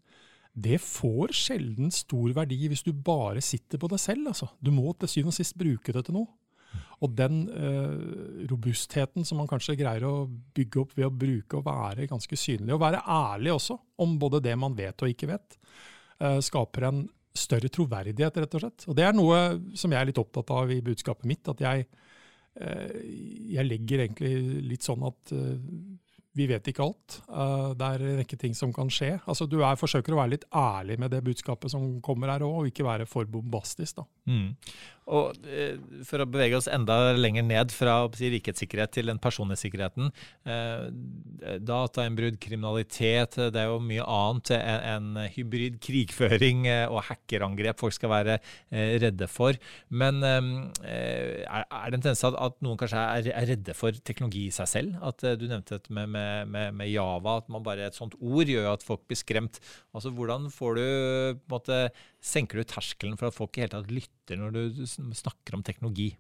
det 0.53 0.81
får 0.83 1.33
sjelden 1.37 1.93
stor 1.95 2.33
verdi 2.35 2.59
hvis 2.69 2.83
du 2.83 2.93
bare 2.93 3.43
sitter 3.45 3.79
på 3.79 3.91
deg 3.91 4.03
selv. 4.03 4.31
Altså. 4.33 4.51
Du 4.59 4.73
må 4.75 4.93
til 4.99 5.11
syvende 5.11 5.35
og 5.35 5.39
sist 5.39 5.59
bruke 5.59 5.95
det 5.95 6.05
til 6.07 6.17
noe. 6.19 6.31
Og 7.01 7.15
den 7.17 7.45
eh, 7.49 8.43
robustheten 8.51 9.25
som 9.25 9.41
man 9.41 9.49
kanskje 9.49 9.79
greier 9.81 10.05
å 10.05 10.27
bygge 10.29 10.83
opp 10.83 10.93
ved 10.99 11.09
å 11.09 11.15
bruke 11.15 11.61
og 11.61 11.65
være 11.69 12.09
ganske 12.11 12.37
synlig, 12.37 12.75
og 12.75 12.83
være 12.83 13.01
ærlig 13.09 13.55
også 13.55 13.79
om 14.05 14.19
både 14.21 14.43
det 14.45 14.57
man 14.61 14.77
vet 14.77 15.01
og 15.01 15.13
ikke 15.13 15.31
vet, 15.31 15.57
eh, 16.21 16.39
skaper 16.45 16.89
en 16.91 17.01
større 17.37 17.71
troverdighet, 17.73 18.37
rett 18.43 18.55
og 18.59 18.65
slett. 18.65 18.87
Og 18.91 18.97
det 18.99 19.07
er 19.07 19.17
noe 19.17 19.41
som 19.79 19.93
jeg 19.93 20.01
er 20.01 20.11
litt 20.11 20.21
opptatt 20.21 20.51
av 20.55 20.73
i 20.73 20.81
budskapet 20.85 21.29
mitt. 21.31 21.49
At 21.49 21.63
jeg, 21.63 21.87
eh, 22.61 22.95
jeg 23.55 23.69
legger 23.69 24.05
egentlig 24.05 24.35
litt 24.73 24.87
sånn 24.87 25.07
at 25.09 25.35
eh, 25.37 25.57
vi 26.39 26.47
vet 26.47 26.71
ikke 26.71 26.85
alt. 26.85 27.19
Uh, 27.27 27.73
det 27.79 27.87
er 27.87 28.05
en 28.07 28.21
rekke 28.21 28.39
ting 28.39 28.55
som 28.57 28.73
kan 28.75 28.91
skje. 28.93 29.17
Altså, 29.27 29.49
du 29.51 29.59
er, 29.61 29.79
forsøker 29.81 30.15
å 30.15 30.21
være 30.21 30.37
litt 30.37 30.47
ærlig 30.55 30.99
med 31.03 31.11
det 31.15 31.25
budskapet 31.27 31.73
som 31.73 31.97
kommer 32.05 32.31
her 32.31 32.47
òg, 32.47 32.61
og 32.61 32.71
ikke 32.71 32.87
være 32.87 33.09
for 33.11 33.27
bombastisk. 33.31 34.03
Mm. 34.31 34.55
Og 35.11 35.47
eh, 35.49 35.77
For 36.07 36.23
å 36.23 36.29
bevege 36.29 36.59
oss 36.59 36.69
enda 36.71 37.13
lenger 37.17 37.45
ned 37.47 37.73
fra 37.75 37.95
si, 38.17 38.31
rikets 38.33 38.63
sikkerhet 38.63 38.93
til 38.95 39.11
den 39.11 39.21
personlige 39.23 39.65
sikkerheten. 39.65 40.11
Eh, 40.47 40.87
datainnbrudd, 41.67 42.39
kriminalitet, 42.43 43.39
det 43.51 43.63
er 43.63 43.71
jo 43.71 43.81
mye 43.83 44.07
annet 44.07 44.53
enn 44.57 45.19
hybrid 45.35 45.81
krigføring 45.83 46.67
eh, 46.71 46.85
og 46.87 47.03
hackerangrep 47.09 47.81
folk 47.83 47.97
skal 47.97 48.13
være 48.13 48.39
eh, 48.39 48.97
redde 49.03 49.29
for. 49.31 49.59
Men 49.91 50.23
eh, 50.27 51.43
er, 51.43 51.67
det 51.67 51.99
en 51.99 52.07
tendens 52.07 52.25
at, 52.31 52.61
noen 52.63 52.79
kanskje 52.81 53.03
er, 53.03 53.33
redde 53.51 53.77
for 53.77 53.97
teknologi 54.07 54.47
i 54.49 54.55
seg 54.55 54.71
selv? 54.71 55.01
At 55.07 55.25
eh, 55.27 55.39
Du 55.41 55.49
nevnte 55.49 55.79
dette 55.79 55.95
med, 55.97 56.13
med, 56.51 56.87
Java, 56.91 57.39
at 57.41 57.51
man 57.53 57.65
bare 57.67 57.89
et 57.89 57.99
sånt 57.99 58.17
ord 58.21 58.49
gjør 58.51 58.73
at 58.73 58.87
folk 58.87 59.05
blir 59.11 59.21
skremt. 59.21 59.61
Altså 59.97 60.13
Hvordan 60.15 60.49
får 60.55 60.81
du 60.81 60.85
på 60.85 61.51
en 61.51 61.55
måte 61.57 61.83
senker 62.21 62.61
du 62.61 62.69
terskelen 62.69 63.19
for 63.21 63.31
at 63.31 63.37
folk 63.37 63.57
i 63.57 63.65
hele 63.65 63.75
tatt 63.77 63.93
lytter 63.93 64.41
når 64.41 64.57
du 64.57 65.15
snakker 65.17 65.59
om 65.59 65.65
teknologi? 65.67 66.13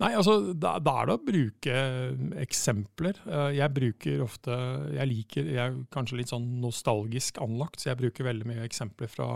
Nei, 0.00 0.14
altså, 0.16 0.54
da, 0.56 0.78
da, 0.80 0.94
er 1.02 1.08
det 1.08 1.14
å 1.18 1.24
bruke 1.24 1.74
eh, 1.76 2.20
eksempler. 2.40 3.18
Eh, 3.26 3.50
jeg 3.58 3.76
bruker 3.76 4.22
ofte 4.24 4.56
Jeg 4.94 5.10
liker 5.10 5.50
Jeg 5.50 5.60
er 5.60 5.76
kanskje 5.92 6.22
litt 6.22 6.32
sånn 6.32 6.46
nostalgisk 6.62 7.40
anlagt, 7.44 7.82
så 7.82 7.90
jeg 7.90 8.00
bruker 8.00 8.30
veldig 8.30 8.48
mye 8.48 8.64
eksempler 8.64 9.10
fra, 9.12 9.28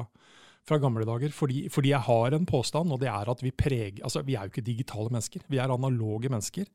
fra 0.64 0.78
gamle 0.80 1.04
dager. 1.08 1.34
Fordi, 1.36 1.66
fordi, 1.72 1.92
jeg 1.92 2.08
har 2.08 2.36
en 2.36 2.48
påstand, 2.48 2.94
og 2.96 3.02
det 3.02 3.12
er 3.12 3.32
at 3.34 3.44
vi 3.44 3.52
preger 3.52 4.00
Altså, 4.06 4.24
vi 4.24 4.38
er 4.38 4.48
jo 4.48 4.54
ikke 4.54 4.64
digitale 4.70 5.12
mennesker. 5.12 5.44
Vi 5.52 5.60
er 5.60 5.74
analoge 5.74 6.32
mennesker. 6.32 6.70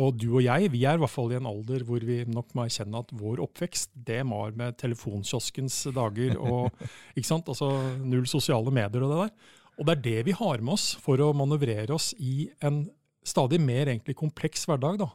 Og 0.00 0.16
du 0.18 0.26
og 0.32 0.42
jeg, 0.42 0.72
vi 0.72 0.82
er 0.88 0.96
i 0.96 1.02
hvert 1.02 1.12
fall 1.12 1.30
i 1.30 1.38
en 1.38 1.46
alder 1.46 1.84
hvor 1.86 2.02
vi 2.02 2.22
nok 2.26 2.54
må 2.56 2.64
erkjenne 2.64 3.02
at 3.04 3.12
vår 3.14 3.42
oppvekst, 3.44 3.92
det 3.94 4.22
var 4.26 4.56
med 4.58 4.78
telefonkioskens 4.80 5.84
dager 5.94 6.34
og 6.42 6.72
ikke 7.14 7.28
sant? 7.28 7.50
Altså 7.50 7.70
null 8.02 8.26
sosiale 8.30 8.74
medier 8.74 9.06
og 9.06 9.12
det 9.12 9.20
der. 9.22 9.52
Og 9.78 9.86
det 9.86 9.94
er 9.94 10.04
det 10.04 10.18
vi 10.30 10.36
har 10.38 10.62
med 10.62 10.74
oss 10.76 10.92
for 11.02 11.22
å 11.22 11.32
manøvrere 11.36 11.94
oss 11.94 12.12
i 12.18 12.48
en 12.66 12.84
stadig 13.24 13.60
mer 13.62 13.88
egentlig 13.88 14.16
kompleks 14.18 14.66
hverdag. 14.68 14.98
da. 15.02 15.10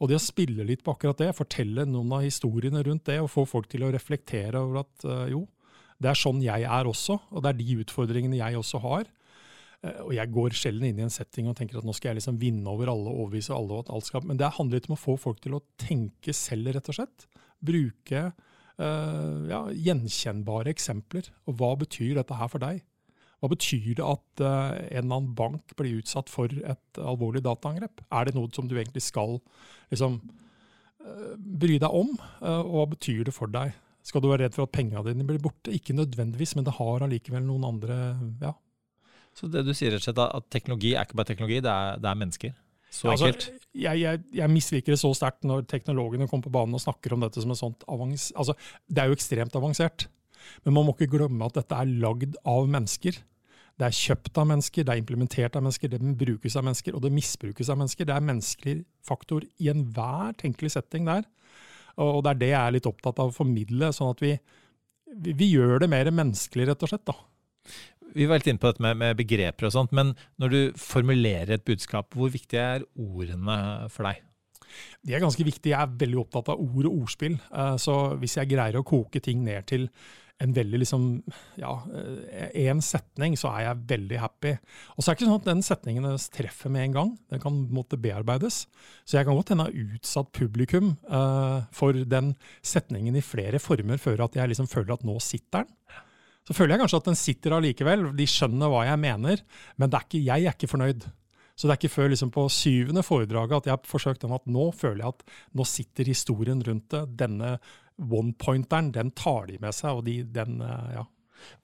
Og 0.00 0.10
det 0.10 0.18
å 0.18 0.22
spille 0.22 0.66
litt 0.66 0.82
på 0.84 0.94
akkurat 0.94 1.20
det, 1.20 1.32
fortelle 1.36 1.86
noen 1.88 2.12
av 2.16 2.24
historiene 2.24 2.82
rundt 2.84 3.06
det, 3.08 3.20
og 3.22 3.30
få 3.32 3.46
folk 3.48 3.68
til 3.72 3.86
å 3.86 3.92
reflektere 3.94 4.60
over 4.60 4.82
at 4.82 5.06
øh, 5.06 5.26
jo, 5.32 5.42
det 6.02 6.10
er 6.10 6.18
sånn 6.18 6.42
jeg 6.42 6.66
er 6.66 6.88
også, 6.88 7.18
og 7.30 7.44
det 7.44 7.52
er 7.52 7.60
de 7.60 7.78
utfordringene 7.84 8.40
jeg 8.40 8.58
også 8.58 8.80
har. 8.82 9.06
Eh, 9.82 9.98
og 10.04 10.12
jeg 10.14 10.30
går 10.34 10.56
sjelden 10.56 10.88
inn 10.88 11.00
i 11.00 11.06
en 11.06 11.12
setting 11.12 11.48
og 11.50 11.56
tenker 11.58 11.80
at 11.80 11.86
nå 11.86 11.94
skal 11.96 12.12
jeg 12.12 12.20
liksom 12.20 12.38
vinne 12.40 12.70
over 12.70 12.92
alle 12.92 13.10
og 13.10 13.26
overbevise 13.26 13.54
alle. 13.56 13.82
at 13.82 13.90
alt 13.90 14.08
skal, 14.08 14.24
Men 14.28 14.38
det 14.38 14.54
handler 14.58 14.78
litt 14.78 14.88
om 14.90 14.96
å 14.96 15.04
få 15.04 15.16
folk 15.18 15.42
til 15.42 15.58
å 15.58 15.64
tenke 15.80 16.34
selv, 16.36 16.72
rett 16.74 16.88
og 16.88 16.98
slett. 16.98 17.26
Bruke 17.62 18.22
uh, 18.32 19.36
ja, 19.50 19.66
gjenkjennbare 19.70 20.72
eksempler. 20.74 21.30
Og 21.46 21.58
hva 21.58 21.74
betyr 21.78 22.16
dette 22.18 22.38
her 22.38 22.50
for 22.50 22.62
deg? 22.62 22.82
Hva 23.42 23.50
betyr 23.50 23.96
det 23.98 24.06
at 24.06 24.42
uh, 24.44 24.70
en 24.78 25.02
eller 25.02 25.16
annen 25.18 25.34
bank 25.38 25.74
blir 25.78 25.98
utsatt 25.98 26.30
for 26.30 26.46
et 26.46 27.02
alvorlig 27.02 27.42
dataangrep? 27.42 28.04
Er 28.10 28.26
det 28.26 28.36
noe 28.38 28.50
som 28.54 28.70
du 28.70 28.76
egentlig 28.76 29.02
skal 29.02 29.40
liksom, 29.90 30.20
uh, 31.02 31.32
bry 31.38 31.78
deg 31.82 31.90
om? 31.90 32.14
og 32.42 32.76
hva 32.76 32.90
betyr 32.94 33.26
det 33.26 33.34
for 33.34 33.50
deg? 33.50 33.74
Skal 34.02 34.22
du 34.22 34.26
være 34.30 34.48
redd 34.48 34.54
for 34.54 34.66
at 34.66 34.74
pengene 34.74 35.02
dine 35.06 35.26
blir 35.26 35.42
borte? 35.42 35.70
Ikke 35.74 35.94
nødvendigvis, 35.94 36.56
men 36.58 36.66
det 36.66 36.74
har 36.74 37.04
allikevel 37.06 37.44
noen 37.46 37.68
andre 37.68 37.98
ja, 38.42 38.50
så 39.36 39.48
det 39.48 39.64
du 39.66 39.72
sier 39.74 39.94
rett 39.94 40.02
og 40.02 40.08
slett 40.10 40.20
at 40.22 40.48
teknologi 40.52 40.92
er 40.94 41.06
ikke 41.06 41.18
bare 41.20 41.30
teknologi, 41.32 41.62
det 41.64 41.72
er, 41.72 42.00
det 42.02 42.10
er 42.10 42.20
mennesker? 42.20 42.54
Så 42.92 43.08
altså, 43.08 43.30
enkelt? 43.30 43.68
Jeg, 43.72 44.00
jeg, 44.02 44.20
jeg, 44.36 44.52
misliker 44.52 44.92
det 44.92 45.00
så 45.00 45.10
sterkt 45.16 45.46
når 45.48 45.64
teknologene 45.70 46.28
kommer 46.28 46.44
på 46.44 46.52
banen 46.52 46.76
og 46.76 46.82
snakker 46.82 47.14
om 47.16 47.24
dette 47.24 47.40
som 47.40 47.54
en 47.54 47.58
sånt 47.58 47.86
avans... 47.88 48.28
Altså, 48.36 48.54
det 48.84 49.00
er 49.00 49.08
jo 49.08 49.16
ekstremt 49.16 49.56
avansert. 49.56 50.06
Men 50.66 50.76
man 50.76 50.84
må 50.84 50.92
ikke 50.96 51.14
glemme 51.14 51.48
at 51.48 51.56
dette 51.56 51.78
er 51.78 51.94
lagd 52.02 52.36
av 52.48 52.68
mennesker. 52.68 53.16
Det 53.80 53.88
er 53.88 53.96
kjøpt 53.96 54.36
av 54.36 54.48
mennesker, 54.50 54.84
det 54.84 54.92
er 54.92 55.00
implementert 55.00 55.56
av 55.56 55.64
mennesker, 55.64 55.88
det 55.94 56.16
brukes 56.20 56.56
av 56.60 56.66
mennesker, 56.66 56.92
og 56.94 57.06
det 57.06 57.14
misbrukes 57.16 57.70
av 57.72 57.80
mennesker. 57.80 58.08
Det 58.08 58.14
er 58.14 58.28
menneskelig 58.28 58.76
faktor 59.08 59.46
i 59.56 59.70
enhver 59.72 60.36
tenkelig 60.42 60.74
setting 60.76 61.08
der. 61.08 61.24
Og 62.02 62.20
det 62.24 62.34
er 62.34 62.42
det 62.42 62.52
jeg 62.52 62.60
er 62.60 62.76
litt 62.76 62.88
opptatt 62.88 63.24
av 63.24 63.32
å 63.32 63.36
formidle, 63.36 63.88
sånn 63.96 64.12
at 64.12 64.20
vi, 64.20 64.36
vi, 65.16 65.32
vi 65.32 65.52
gjør 65.54 65.80
det 65.80 65.90
mer 65.92 66.12
menneskelig, 66.12 66.68
rett 66.68 66.84
og 66.84 66.92
slett. 66.92 67.08
da. 67.08 67.16
Vi 68.12 68.26
var 68.28 68.40
litt 68.40 68.50
inne 68.50 68.60
på 68.62 68.70
dette 68.70 68.84
med, 68.84 68.98
med, 69.00 69.16
begreper 69.18 69.68
og 69.68 69.74
sånt, 69.74 69.94
men 69.96 70.12
når 70.42 70.52
du 70.52 70.60
formulerer 70.80 71.56
et 71.56 71.66
budskap, 71.66 72.12
hvor 72.16 72.32
viktig 72.32 72.60
er 72.60 72.86
ordene 72.98 73.88
for 73.92 74.08
deg? 74.08 74.22
De 75.04 75.12
er 75.12 75.20
ganske 75.20 75.44
viktige. 75.44 75.74
Jeg 75.74 75.80
er 75.84 76.00
veldig 76.00 76.20
opptatt 76.22 76.50
av 76.52 76.60
ord 76.62 76.88
og 76.88 77.02
ordspill. 77.02 77.36
Eh, 77.36 77.76
så 77.80 77.96
hvis 78.20 78.38
jeg 78.38 78.52
greier 78.54 78.78
å 78.80 78.86
koke 78.86 79.20
ting 79.20 79.42
ned 79.44 79.66
til 79.68 79.88
en 80.42 80.54
veldig 80.56 80.80
liksom, 80.82 81.02
ja, 81.60 81.72
eh, 81.94 82.80
setning, 82.82 83.36
så 83.38 83.52
er 83.52 83.66
jeg 83.66 83.82
veldig 83.92 84.20
happy. 84.22 84.54
Og 84.96 85.02
så 85.02 85.10
er 85.10 85.14
det 85.14 85.20
ikke 85.20 85.28
sånn 85.28 85.40
at 85.40 85.50
den 85.50 85.64
setningen 85.66 86.08
treffer 86.34 86.72
med 86.72 86.86
en 86.88 86.96
gang. 86.96 87.12
Den 87.30 87.42
kan 87.42 87.60
måtte 87.70 88.00
bearbeides. 88.00 88.64
Så 89.04 89.18
jeg 89.18 89.28
kan 89.28 89.38
godt 89.38 89.52
hende 89.54 89.68
ha 89.68 89.84
utsatt 89.84 90.32
publikum 90.34 90.96
uh, 91.06 91.68
for 91.74 91.94
den 91.94 92.32
setningen 92.64 93.18
i 93.18 93.24
flere 93.24 93.60
former 93.62 94.00
før 94.02 94.24
at 94.26 94.38
jeg 94.38 94.50
liksom 94.50 94.70
føler 94.70 94.96
at 94.96 95.06
nå 95.06 95.18
sitter 95.22 95.62
den. 95.62 95.76
Så 96.48 96.56
føler 96.56 96.74
jeg 96.74 96.82
kanskje 96.82 97.00
at 97.02 97.08
den 97.10 97.18
sitter 97.18 97.56
allikevel. 97.56 98.08
De 98.18 98.26
skjønner 98.26 98.70
hva 98.72 98.86
jeg 98.88 99.00
mener, 99.02 99.42
men 99.78 99.92
er 99.92 100.06
ikke, 100.06 100.22
jeg 100.26 100.46
er 100.46 100.56
ikke 100.56 100.70
fornøyd. 100.72 101.06
Så 101.54 101.68
det 101.68 101.74
er 101.74 101.78
ikke 101.78 101.92
før 101.92 102.10
liksom 102.10 102.32
på 102.34 102.46
syvende 102.50 103.04
foredraget 103.06 103.60
at 103.60 103.68
jeg 103.68 103.76
har 103.76 103.88
forsøkt 103.88 104.24
den 104.24 104.34
at 104.34 104.46
nå 104.50 104.70
føler 104.74 105.04
jeg 105.04 105.14
at 105.14 105.24
nå 105.58 105.66
sitter 105.68 106.08
historien 106.08 106.62
rundt 106.66 106.88
det. 106.94 107.02
Denne 107.20 107.56
one-pointeren, 108.02 108.90
den 108.94 109.12
tar 109.14 109.46
de 109.50 109.58
med 109.62 109.76
seg. 109.76 110.00
og 110.00 110.06
de, 110.08 110.22
den, 110.24 110.60
eh, 110.64 110.94
ja. 110.96 111.04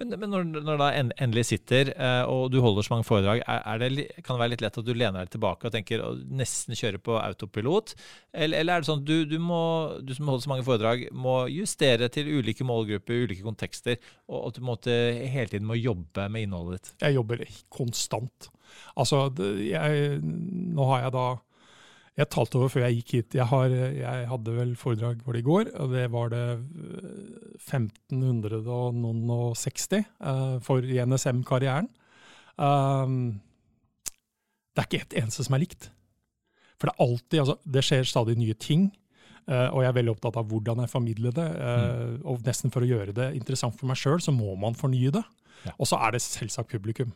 Men, 0.00 0.14
men 0.20 0.32
når, 0.32 0.46
når 0.66 0.80
da 0.80 0.88
endelig 0.98 1.46
sitter, 1.50 1.92
eh, 1.94 2.22
og 2.28 2.52
du 2.52 2.58
holder 2.64 2.86
så 2.86 2.94
mange 2.94 3.06
foredrag, 3.08 3.42
er, 3.44 3.62
er 3.62 3.82
det, 3.82 4.06
kan 4.22 4.36
det 4.36 4.42
være 4.42 4.52
litt 4.54 4.64
lett 4.64 4.78
at 4.80 4.88
du 4.88 4.92
lener 4.94 5.24
deg 5.24 5.32
tilbake 5.34 5.68
og 5.68 5.74
tenker 5.74 6.04
å 6.04 6.12
nesten 6.40 6.78
kjøre 6.78 7.02
på 7.02 7.16
autopilot? 7.20 7.94
Eller, 8.32 8.62
eller 8.62 8.76
er 8.76 8.84
det 8.84 8.90
sånn 8.90 9.02
at 9.02 9.08
du, 9.08 9.16
du, 9.28 9.38
du 9.38 10.14
som 10.16 10.30
holder 10.32 10.46
så 10.46 10.52
mange 10.52 10.66
foredrag, 10.68 11.08
må 11.14 11.40
justere 11.52 12.10
til 12.12 12.30
ulike 12.38 12.66
målgrupper, 12.68 13.24
ulike 13.28 13.46
kontekster, 13.46 13.98
og 14.28 14.50
at 14.50 14.60
du 14.60 14.68
måtte, 14.68 14.94
hele 15.24 15.50
tiden 15.50 15.68
må 15.68 15.78
jobbe 15.78 16.28
med 16.32 16.46
innholdet 16.46 16.78
ditt? 16.78 16.94
Jeg 17.06 17.18
jobber 17.18 17.44
konstant. 17.72 18.50
Altså, 19.00 19.26
jeg, 19.64 20.18
nå 20.22 20.88
har 20.92 21.06
jeg 21.06 21.14
da 21.16 21.28
jeg 22.18 22.26
talte 22.34 22.58
over 22.58 22.70
før 22.72 22.82
jeg 22.86 22.96
gikk 22.98 23.12
hit. 23.14 23.34
Jeg, 23.38 23.46
har, 23.46 23.70
jeg 23.70 24.26
hadde 24.26 24.54
vel 24.56 24.72
foredrag 24.78 25.20
for 25.22 25.32
det 25.36 25.42
i 25.44 25.46
går, 25.46 25.68
og 25.78 25.92
det 25.94 26.06
var 26.10 26.32
det 26.32 26.58
1560 27.62 30.02
uh, 30.02 30.58
for 30.64 30.82
i 30.82 30.98
NSM-karrieren. 30.98 31.86
Um, 32.58 33.38
det 34.74 34.82
er 34.82 34.88
ikke 34.88 35.06
et 35.06 35.18
eneste 35.22 35.46
som 35.46 35.54
er 35.54 35.62
likt. 35.62 35.92
For 36.78 36.90
det 36.90 36.94
er 36.94 37.06
alltid, 37.06 37.38
altså, 37.44 37.56
det 37.66 37.82
skjer 37.86 38.10
stadig 38.10 38.34
nye 38.38 38.56
ting. 38.58 38.90
Uh, 39.48 39.70
og 39.72 39.82
jeg 39.84 39.90
er 39.92 39.98
veldig 40.00 40.14
opptatt 40.16 40.40
av 40.42 40.50
hvordan 40.50 40.82
jeg 40.82 40.92
formidler 40.92 41.32
det. 41.38 41.48
Uh, 41.54 42.18
mm. 42.18 42.26
Og 42.34 42.36
nesten 42.50 42.74
for 42.74 42.82
å 42.82 42.90
gjøre 42.90 43.14
det 43.14 43.30
interessant 43.38 43.78
for 43.78 43.86
meg 43.90 44.00
sjøl, 44.00 44.20
så 44.22 44.34
må 44.34 44.58
man 44.60 44.78
fornye 44.78 45.14
det. 45.14 45.24
Ja. 45.64 45.72
Og 45.78 45.86
så 45.90 45.96
er 46.02 46.14
det 46.14 46.26
selvsagt 46.26 46.74
publikum. 46.74 47.14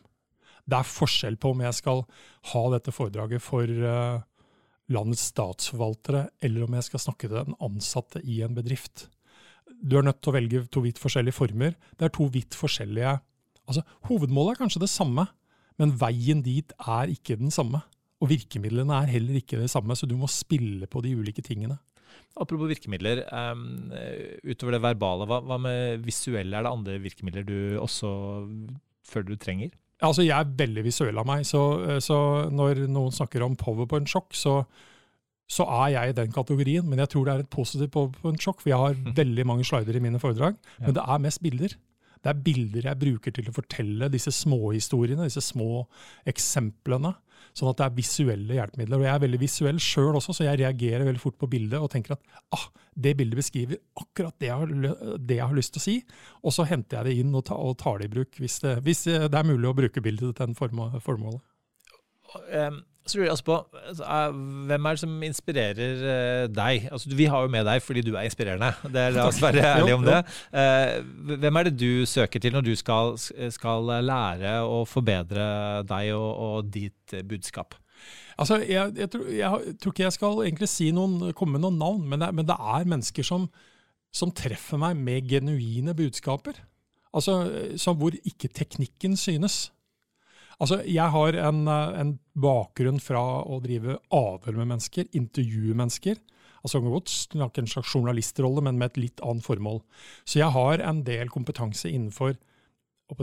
Det 0.63 0.79
er 0.79 0.87
forskjell 0.87 1.35
på 1.43 1.51
om 1.51 1.61
jeg 1.63 1.75
skal 1.75 2.05
ha 2.53 2.63
dette 2.71 2.91
foredraget 2.95 3.43
for 3.43 3.67
uh, 3.67 4.23
landets 4.93 5.27
statsforvaltere, 5.33 6.27
eller 6.43 6.65
om 6.65 6.77
jeg 6.77 6.87
skal 6.87 7.03
snakke 7.03 7.27
til 7.27 7.37
den 7.39 7.59
ansatte 7.63 8.21
i 8.23 8.41
en 8.45 8.55
bedrift. 8.57 9.07
Du 9.83 9.97
er 9.99 10.05
nødt 10.05 10.21
til 10.23 10.31
å 10.31 10.37
velge 10.37 10.63
to 10.71 10.83
vidt 10.85 11.01
forskjellige 11.01 11.35
former. 11.35 11.75
Det 11.97 12.07
er 12.07 12.13
to 12.15 12.29
vidt 12.33 12.57
forskjellige 12.57 13.19
Altså, 13.63 13.79
Hovedmålet 14.09 14.57
er 14.57 14.59
kanskje 14.59 14.81
det 14.83 14.89
samme, 14.91 15.23
men 15.79 15.93
veien 15.95 16.41
dit 16.43 16.73
er 16.83 17.11
ikke 17.13 17.37
den 17.39 17.53
samme. 17.53 17.79
Og 18.19 18.27
virkemidlene 18.31 18.97
er 18.97 19.11
heller 19.13 19.39
ikke 19.39 19.61
det 19.61 19.69
samme, 19.71 19.95
så 19.95 20.07
du 20.07 20.17
må 20.19 20.27
spille 20.31 20.87
på 20.91 20.99
de 21.03 21.13
ulike 21.15 21.43
tingene. 21.45 21.77
Apropos 22.39 22.69
virkemidler. 22.71 23.23
Um, 23.29 23.91
utover 24.45 24.77
det 24.77 24.81
verbale, 24.83 25.27
hva, 25.29 25.39
hva, 25.45 25.59
med 25.61 26.03
visuelle? 26.05 26.55
Er 26.57 26.65
det 26.65 26.73
andre 26.73 26.97
virkemidler 27.03 27.45
du 27.47 27.57
også 27.81 28.11
føler 29.07 29.33
du 29.33 29.39
trenger? 29.41 29.73
Altså, 30.03 30.23
jeg 30.25 30.33
er 30.35 30.55
veldig 30.57 30.83
visuell 30.87 31.19
av 31.21 31.27
meg, 31.29 31.45
så, 31.47 31.61
eh, 31.85 32.01
så 32.03 32.17
når 32.51 32.85
noen 32.91 33.13
snakker 33.13 33.45
om 33.45 33.55
powerpoint-sjokk, 33.59 34.33
så, 34.35 34.57
så, 35.47 35.67
er 35.85 35.93
jeg 35.93 36.11
i 36.11 36.17
den 36.17 36.33
kategorien. 36.35 36.87
Men 36.89 37.03
jeg 37.03 37.13
tror 37.13 37.27
det 37.27 37.33
er 37.33 37.45
et 37.45 37.53
positivt 37.53 37.93
powerpoint-sjokk, 37.93 38.63
for 38.63 38.73
jeg 38.73 38.81
har 38.81 38.97
mm. 38.97 39.13
veldig 39.19 39.47
mange 39.47 39.67
slider 39.67 39.99
i 39.99 40.03
mine 40.03 40.21
foredrag. 40.21 40.57
Ja. 40.79 40.87
Men 40.87 40.97
det 40.97 41.05
er 41.05 41.25
mest 41.27 41.43
bilder. 41.45 41.77
Det 42.23 42.31
er 42.31 42.43
bilder 42.45 42.87
jeg 42.87 43.01
bruker 43.01 43.35
til 43.35 43.49
å 43.51 43.55
fortelle 43.55 44.07
disse 44.11 44.31
småhistoriene, 44.31 45.27
disse 45.27 45.43
små 45.43 45.85
eksemplene. 46.29 47.13
Sånn 47.53 47.69
at 47.69 47.79
det 47.79 47.85
er 47.85 47.97
visuelle 47.97 48.57
hjelpemidler. 48.57 48.99
Og 48.99 49.07
jeg 49.07 49.13
er 49.13 49.23
veldig 49.23 49.39
visuell 49.41 49.81
sjøl 49.83 50.17
også, 50.17 50.33
så 50.37 50.47
jeg 50.47 50.61
reagerer 50.63 51.05
veldig 51.05 51.21
fort 51.21 51.37
på 51.41 51.49
bildet 51.51 51.77
og 51.77 51.91
tenker 51.93 52.15
at 52.15 52.39
ah, 52.57 52.65
det 53.05 53.15
bildet 53.19 53.39
beskriver 53.39 53.81
akkurat 54.01 54.37
det 54.41 54.49
jeg, 54.49 54.57
har, 54.61 55.17
det 55.21 55.37
jeg 55.37 55.49
har 55.51 55.57
lyst 55.57 55.75
til 55.75 55.83
å 55.83 55.85
si. 55.85 55.97
Og 56.41 56.55
så 56.55 56.65
henter 56.69 56.99
jeg 56.99 57.09
det 57.09 57.25
inn 57.25 57.35
og, 57.35 57.45
ta, 57.49 57.57
og 57.57 57.77
tar 57.81 58.01
det 58.01 58.09
i 58.09 58.15
bruk, 58.15 58.39
hvis 58.41 58.57
det, 58.65 58.79
hvis 58.87 59.05
det, 59.09 59.29
er 59.29 59.49
mulig 59.49 59.69
å 59.69 59.77
bruke 59.77 60.03
bildet 60.03 60.33
til 60.33 60.39
den 60.41 60.57
formålet. 60.57 61.43
Um 62.49 62.81
så 63.05 63.17
lurer 63.17 63.27
jeg 63.27 63.33
altså 63.33 63.45
på, 63.47 63.57
Hvem 64.69 64.85
er 64.85 64.95
det 64.95 65.01
som 65.01 65.23
inspirerer 65.27 66.03
uh, 66.03 66.45
deg? 66.47 66.87
Altså, 66.91 67.11
vi 67.11 67.27
har 67.27 67.43
jo 67.43 67.51
med 67.51 67.67
deg 67.67 67.83
fordi 67.83 68.03
du 68.05 68.13
er 68.15 68.29
inspirerende. 68.29 68.71
Det 68.87 69.01
er, 69.01 69.15
La 69.17 69.27
oss 69.27 69.41
være 69.43 69.63
ærlige 69.73 69.97
om 69.97 70.07
det. 70.07 70.21
Uh, 70.55 71.35
hvem 71.43 71.59
er 71.59 71.67
det 71.67 71.75
du 71.81 72.05
søker 72.07 72.39
til 72.39 72.55
når 72.55 72.67
du 72.69 72.73
skal, 72.79 73.17
skal 73.51 73.91
lære 74.07 74.61
å 74.63 74.83
forbedre 74.87 75.45
deg 75.89 76.13
og, 76.15 76.29
og 76.47 76.71
ditt 76.71 77.17
budskap? 77.27 77.75
Altså, 78.37 78.57
jeg, 78.63 78.93
jeg, 78.97 79.09
tror, 79.11 79.27
jeg, 79.29 79.75
tror, 79.81 79.93
ikke 79.93 80.07
jeg 80.07 80.15
skal 80.15 80.41
egentlig 80.47 80.69
si 80.71 80.89
noen, 80.95 81.33
komme 81.37 81.57
med 81.57 81.65
noen 81.65 81.79
navn, 81.81 82.07
men 82.09 82.23
det, 82.23 82.31
men 82.33 82.47
det 82.49 82.55
er 82.57 82.87
mennesker 82.89 83.27
som, 83.27 83.49
som, 84.15 84.31
treffer 84.33 84.79
meg 84.81 84.97
med 84.97 85.29
genuine 85.29 85.93
budskaper. 85.97 86.63
Altså, 87.13 87.43
Hvor 87.93 88.15
ikke 88.23 88.49
teknikken 88.49 89.17
synes. 89.17 89.72
Altså, 90.61 90.81
Jeg 90.85 91.09
har 91.09 91.33
en, 91.33 91.67
eh, 91.67 91.99
en, 92.01 92.19
bakgrunn 92.35 92.99
fra 92.99 93.21
å 93.45 93.61
drive 93.61 93.99
avhør 94.11 94.55
med 94.57 94.73
mennesker, 94.73 95.05
intervjue 95.13 95.75
mennesker. 95.77 96.17
Altså 96.63 96.79
jeg 96.79 96.85
kan 96.85 96.95
godt 96.95 97.11
snakke 97.11 97.61
en 97.61 97.67
slags 97.67 97.93
journalistrolle, 97.93 98.63
men 98.63 98.77
med 98.77 98.91
et 98.91 98.97
litt 98.97 99.21
annet 99.21 99.43
formål. 99.43 99.81
Så 100.25 100.39
jeg 100.39 100.49
har 100.55 100.79
en 100.79 101.03
del 101.03 101.29
kompetanse 101.29 101.91
innenfor 101.91 102.37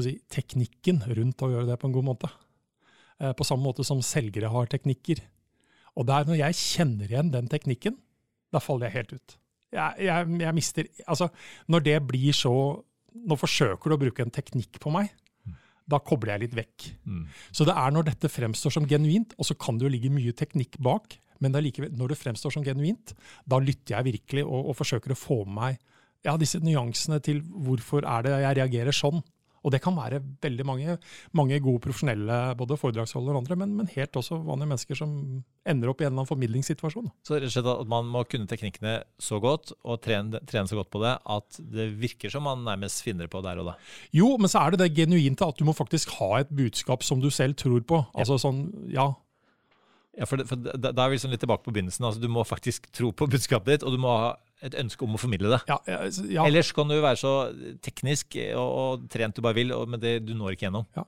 si, 0.04 0.20
teknikken 0.30 1.02
rundt 1.08 1.42
å 1.42 1.50
gjøre 1.50 1.66
det 1.72 1.78
på 1.80 1.88
en 1.88 1.96
god 1.96 2.04
måte. 2.04 2.30
Eh, 3.18 3.32
på 3.32 3.44
samme 3.44 3.64
måte 3.64 3.84
som 3.84 4.02
selgere 4.02 4.52
har 4.52 4.66
teknikker. 4.70 5.22
Og 5.96 6.06
det 6.06 6.14
er 6.14 6.28
når 6.28 6.40
jeg 6.44 6.60
kjenner 6.60 7.10
igjen 7.10 7.32
den 7.32 7.48
teknikken, 7.50 7.96
da 8.52 8.60
faller 8.62 8.88
jeg 8.88 9.00
helt 9.00 9.12
ut. 9.16 9.36
Jeg, 9.70 10.06
jeg, 10.06 10.30
jeg 10.42 10.54
mister 10.54 10.86
Altså, 11.06 11.28
når 11.70 11.84
det 11.86 11.98
blir 12.02 12.34
så 12.34 12.52
Nå 13.10 13.36
forsøker 13.38 13.90
du 13.90 13.94
å 13.94 13.98
bruke 13.98 14.22
en 14.22 14.30
teknikk 14.30 14.78
på 14.82 14.90
meg 14.94 15.08
da 15.90 16.00
kobler 16.02 16.34
jeg 16.36 16.46
litt 16.46 16.56
vekk. 16.58 16.86
Mm. 17.04 17.24
Så 17.52 17.66
det 17.68 17.74
er 17.76 17.94
når 17.94 18.10
dette 18.12 18.30
fremstår 18.30 18.74
som 18.76 18.86
genuint, 18.88 19.34
og 19.38 19.48
så 19.48 19.56
kan 19.58 19.78
det 19.78 19.88
jo 19.88 19.92
ligge 19.92 20.12
mye 20.14 20.34
teknikk 20.36 20.78
bak, 20.82 21.18
men 21.40 21.54
det 21.54 21.62
likevel, 21.64 21.92
når 21.96 22.12
det 22.12 22.20
fremstår 22.20 22.54
som 22.54 22.64
genuint, 22.64 23.14
da 23.48 23.60
lytter 23.62 23.96
jeg 23.96 24.08
virkelig 24.10 24.44
og, 24.44 24.70
og 24.70 24.76
forsøker 24.78 25.14
å 25.14 25.18
få 25.18 25.42
med 25.46 25.56
meg 25.56 25.78
ja, 26.26 26.34
disse 26.36 26.60
nyansene 26.60 27.20
til 27.24 27.40
hvorfor 27.64 28.04
er 28.04 28.26
det 28.26 28.34
jeg 28.42 28.56
reagerer 28.58 28.96
sånn. 28.96 29.22
Og 29.60 29.74
det 29.74 29.82
kan 29.84 29.96
være 29.96 30.22
veldig 30.42 30.66
mange, 30.66 30.96
mange 31.36 31.60
gode 31.62 31.82
profesjonelle 31.84 32.38
både 32.58 32.78
foredragsholdere 32.80 33.36
og 33.36 33.42
andre, 33.42 33.58
men, 33.60 33.74
men, 33.80 33.90
helt 33.94 34.16
også 34.16 34.38
vanlige 34.46 34.70
mennesker 34.72 35.00
som 35.00 35.14
ender 35.68 35.92
opp 35.92 36.00
i 36.00 36.06
en 36.06 36.10
eller 36.10 36.22
annen 36.22 36.30
formidlingssituasjon. 36.30 37.10
Så 37.26 37.36
rett 37.36 37.50
og 37.50 37.54
slett 37.54 37.70
at 37.74 37.90
man 37.92 38.08
må 38.10 38.24
kunne 38.30 38.48
teknikkene 38.50 38.98
så 39.20 39.40
godt 39.42 39.74
og 39.82 40.00
trene, 40.04 40.40
trene, 40.48 40.70
så 40.70 40.80
godt 40.80 40.92
på 40.94 41.02
det 41.04 41.16
at 41.36 41.60
det 41.74 41.90
virker 42.00 42.32
som 42.32 42.46
man 42.48 42.64
nærmest 42.66 43.04
finner 43.04 43.28
på 43.30 43.42
der 43.44 43.60
og 43.60 43.72
da? 43.72 43.78
Jo, 44.16 44.32
men 44.40 44.52
så 44.52 44.64
er 44.64 44.74
det 44.74 44.84
det 44.84 44.94
genuinte 44.96 45.46
at 45.46 45.60
du 45.60 45.66
må 45.68 45.76
faktisk 45.76 46.16
ha 46.20 46.38
et 46.40 46.54
budskap 46.54 47.04
som 47.06 47.20
du 47.20 47.28
selv 47.34 47.58
tror 47.60 47.84
på. 47.84 48.04
Altså 48.14 48.38
ja. 48.38 48.44
sånn, 48.46 48.64
ja, 48.94 49.10
ja, 50.18 50.26
for, 50.26 50.40
det, 50.40 50.48
for 50.50 50.58
da, 50.58 50.90
er 50.90 51.10
vi 51.10 51.16
liksom 51.16 51.32
litt 51.32 51.40
tilbake 51.44 51.64
på 51.64 51.72
begynnelsen. 51.74 52.04
Altså, 52.04 52.20
du 52.20 52.28
må 52.32 52.42
faktisk 52.44 52.90
tro 52.96 53.12
på 53.14 53.28
budskapet 53.30 53.76
ditt, 53.76 53.86
og 53.86 53.94
du 53.94 54.00
må 54.02 54.10
ha 54.10 54.32
et 54.66 54.76
ønske 54.76 55.06
om 55.06 55.16
å 55.16 55.20
formidle 55.20 55.54
det. 55.54 55.60
Ja, 55.70 55.78
ja. 55.88 56.44
Ellers 56.44 56.72
kan 56.76 56.90
du 56.90 56.98
være 56.98 57.16
så 57.20 57.32
teknisk 57.84 58.36
og, 58.50 58.68
og 58.68 59.08
trent 59.12 59.38
du 59.38 59.44
bare 59.44 59.56
vil, 59.56 59.72
og, 59.76 59.88
men 59.88 60.02
det, 60.02 60.18
du 60.26 60.34
når 60.36 60.56
ikke 60.56 60.68
gjennom. 60.68 60.88
Ja. 60.96 61.06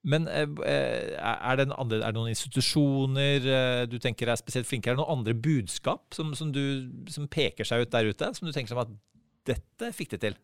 Men 0.00 0.26
eh, 0.32 0.48
eh, 0.64 1.16
er 1.20 1.58
det, 1.60 1.66
andre, 1.76 1.98
er 2.00 2.08
det, 2.08 2.16
noen 2.16 2.32
institusjoner 2.32 3.44
eh, 3.44 3.82
du 3.90 3.98
tenker 4.00 4.30
er 4.32 4.40
spesielt 4.40 4.68
flinke? 4.68 4.88
Er 4.88 4.96
det 4.96 5.02
noen 5.02 5.18
andre 5.18 5.34
budskap 5.36 6.16
som, 6.16 6.32
som, 6.38 6.52
du, 6.54 6.88
som 7.12 7.28
peker 7.28 7.68
seg 7.68 7.84
ut 7.84 7.92
der 7.92 8.08
ute, 8.08 8.30
som 8.36 8.48
du 8.48 8.54
tenker 8.54 8.72
som 8.72 8.80
at 8.86 8.94
dette 9.48 9.92
fikk 9.96 10.14
det 10.16 10.22
til? 10.24 10.38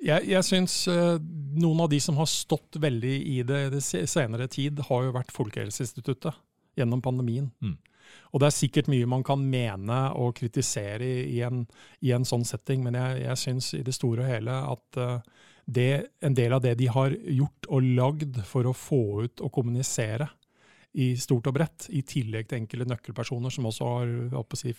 Jeg, 0.00 0.24
jeg 0.30 0.46
syns 0.46 0.74
noen 0.88 1.82
av 1.82 1.90
de 1.92 1.98
som 2.00 2.16
har 2.16 2.30
stått 2.30 2.78
veldig 2.80 3.16
i 3.34 3.40
det, 3.46 3.58
det 3.74 3.82
senere 3.82 4.46
tid, 4.50 4.80
har 4.86 5.02
jo 5.04 5.12
vært 5.12 5.34
Folkehelseinstituttet 5.34 6.38
gjennom 6.78 7.02
pandemien. 7.04 7.50
Mm. 7.60 7.74
Og 8.30 8.42
det 8.42 8.48
er 8.48 8.56
sikkert 8.56 8.90
mye 8.92 9.08
man 9.10 9.24
kan 9.26 9.42
mene 9.42 10.00
og 10.18 10.34
kritisere 10.38 11.06
i, 11.24 11.40
en, 11.46 11.64
i 12.06 12.12
en, 12.14 12.26
sånn 12.26 12.46
setting, 12.46 12.84
men 12.86 12.98
jeg, 12.98 13.22
jeg 13.24 13.42
syns 13.44 13.72
i 13.78 13.84
det 13.86 13.94
store 13.96 14.24
og 14.24 14.30
hele 14.30 14.58
at 14.70 15.00
uh, 15.00 15.46
det, 15.70 15.90
en 16.24 16.36
del 16.36 16.54
av 16.54 16.62
det 16.64 16.76
de 16.80 16.88
har 16.90 17.14
gjort 17.14 17.70
og 17.70 17.90
lagd 17.98 18.40
for 18.46 18.66
å 18.66 18.76
få 18.76 19.02
ut 19.26 19.42
og 19.44 19.52
kommunisere 19.54 20.28
i 20.98 21.12
stort 21.20 21.46
og 21.46 21.54
bredt, 21.54 21.90
i 21.94 22.02
tillegg 22.02 22.48
til 22.50 22.62
enkelte 22.62 22.88
nøkkelpersoner 22.90 23.54
som 23.54 23.68
også 23.70 23.90
har 23.92 24.56
si, 24.58 24.72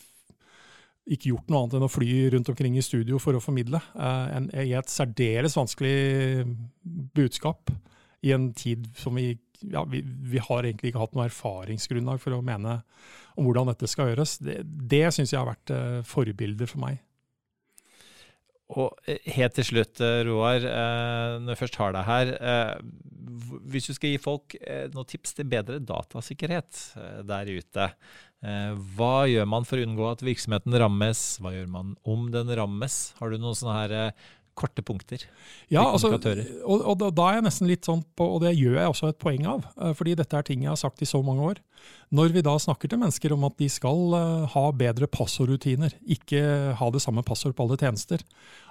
ikke 1.11 1.31
gjort 1.31 1.51
noe 1.51 1.61
annet 1.61 1.77
enn 1.77 1.87
å 1.87 1.91
fly 1.91 2.09
rundt 2.33 2.51
omkring 2.51 2.75
i 2.75 2.83
studio 2.83 3.19
for 3.21 3.37
å 3.37 3.43
formidle, 3.43 3.79
uh, 3.95 4.27
en, 4.35 4.49
i 4.51 4.75
et 4.77 4.91
særdeles 4.91 5.55
vanskelig 5.59 6.47
budskap 7.15 7.71
i 8.21 8.35
en 8.35 8.51
tid 8.57 8.85
som 8.99 9.15
vi 9.17 9.33
ja, 9.69 9.83
vi, 9.89 10.01
vi, 10.03 10.41
har 10.41 10.65
egentlig 10.65 10.91
ikke 10.91 11.03
hatt 11.03 11.15
noe 11.17 11.27
erfaringsgrunnlag 11.29 12.21
for 12.21 12.35
å 12.35 12.43
mene 12.45 12.81
om 13.37 13.47
hvordan 13.47 13.71
dette 13.71 13.89
skal 13.89 14.11
gjøres. 14.11 14.37
Det, 14.43 14.61
det 14.65 15.05
syns 15.13 15.33
jeg 15.33 15.41
har 15.41 15.49
vært 15.51 15.73
eh, 15.75 16.01
forbilder 16.07 16.69
for 16.69 16.83
meg. 16.83 16.99
Og 18.71 18.95
eh, 19.09 19.21
helt 19.35 19.55
til 19.57 19.67
slutt, 19.67 20.01
eh, 20.03 20.23
Roar, 20.27 20.65
når 21.43 21.53
jeg 21.53 21.61
først 21.61 21.79
har 21.81 21.95
deg 21.95 22.09
her. 22.09 22.33
Hvis 23.71 23.89
du 23.89 23.95
skal 23.95 24.13
gi 24.13 24.19
folk 24.21 24.57
noen 24.93 25.07
tips 25.07 25.37
til 25.37 25.47
bedre 25.51 25.79
datasikkerhet 25.83 26.81
der 27.27 27.49
ute, 27.51 27.87
hva 28.97 29.15
gjør 29.29 29.47
man 29.49 29.67
for 29.67 29.77
å 29.77 29.85
unngå 29.85 30.07
at 30.09 30.23
virksomheten 30.25 30.75
rammes? 30.81 31.21
Hva 31.41 31.51
gjør 31.53 31.67
man 31.71 31.93
om 32.09 32.29
den 32.33 32.49
rammes? 32.57 32.99
Har 33.19 33.29
du 33.29 33.37
noen 33.37 33.57
sånne 33.57 33.75
her 33.77 33.95
korte 34.61 34.83
punkter. 34.85 35.25
Ja, 35.71 35.83
altså, 35.87 36.13
og, 36.13 36.85
og, 36.85 37.03
da 37.17 37.27
er 37.27 37.39
jeg 37.39 37.47
nesten 37.47 37.69
litt 37.69 37.87
sånn 37.87 38.03
på, 38.17 38.27
og 38.37 38.45
det 38.45 38.53
gjør 38.55 38.77
jeg 38.77 38.93
også 38.93 39.11
et 39.11 39.19
poeng 39.21 39.47
av, 39.49 39.65
eh, 39.77 39.93
fordi 39.97 40.15
dette 40.19 40.37
er 40.37 40.47
ting 40.47 40.65
jeg 40.65 40.71
har 40.71 40.79
sagt 40.79 41.01
i 41.01 41.09
så 41.09 41.23
mange 41.25 41.49
år. 41.53 41.61
Når 42.13 42.35
vi 42.35 42.43
da 42.45 42.53
snakker 42.61 42.91
til 42.91 43.01
mennesker 43.01 43.33
om 43.33 43.45
at 43.47 43.55
de 43.57 43.67
skal 43.71 44.13
uh, 44.13 44.43
ha 44.53 44.63
bedre 44.77 45.07
passordrutiner, 45.09 45.95
ikke 46.13 46.41
ha 46.77 46.89
det 46.93 47.01
samme 47.01 47.23
passord 47.25 47.55
på 47.57 47.65
alle 47.65 47.79
tjenester, 47.81 48.21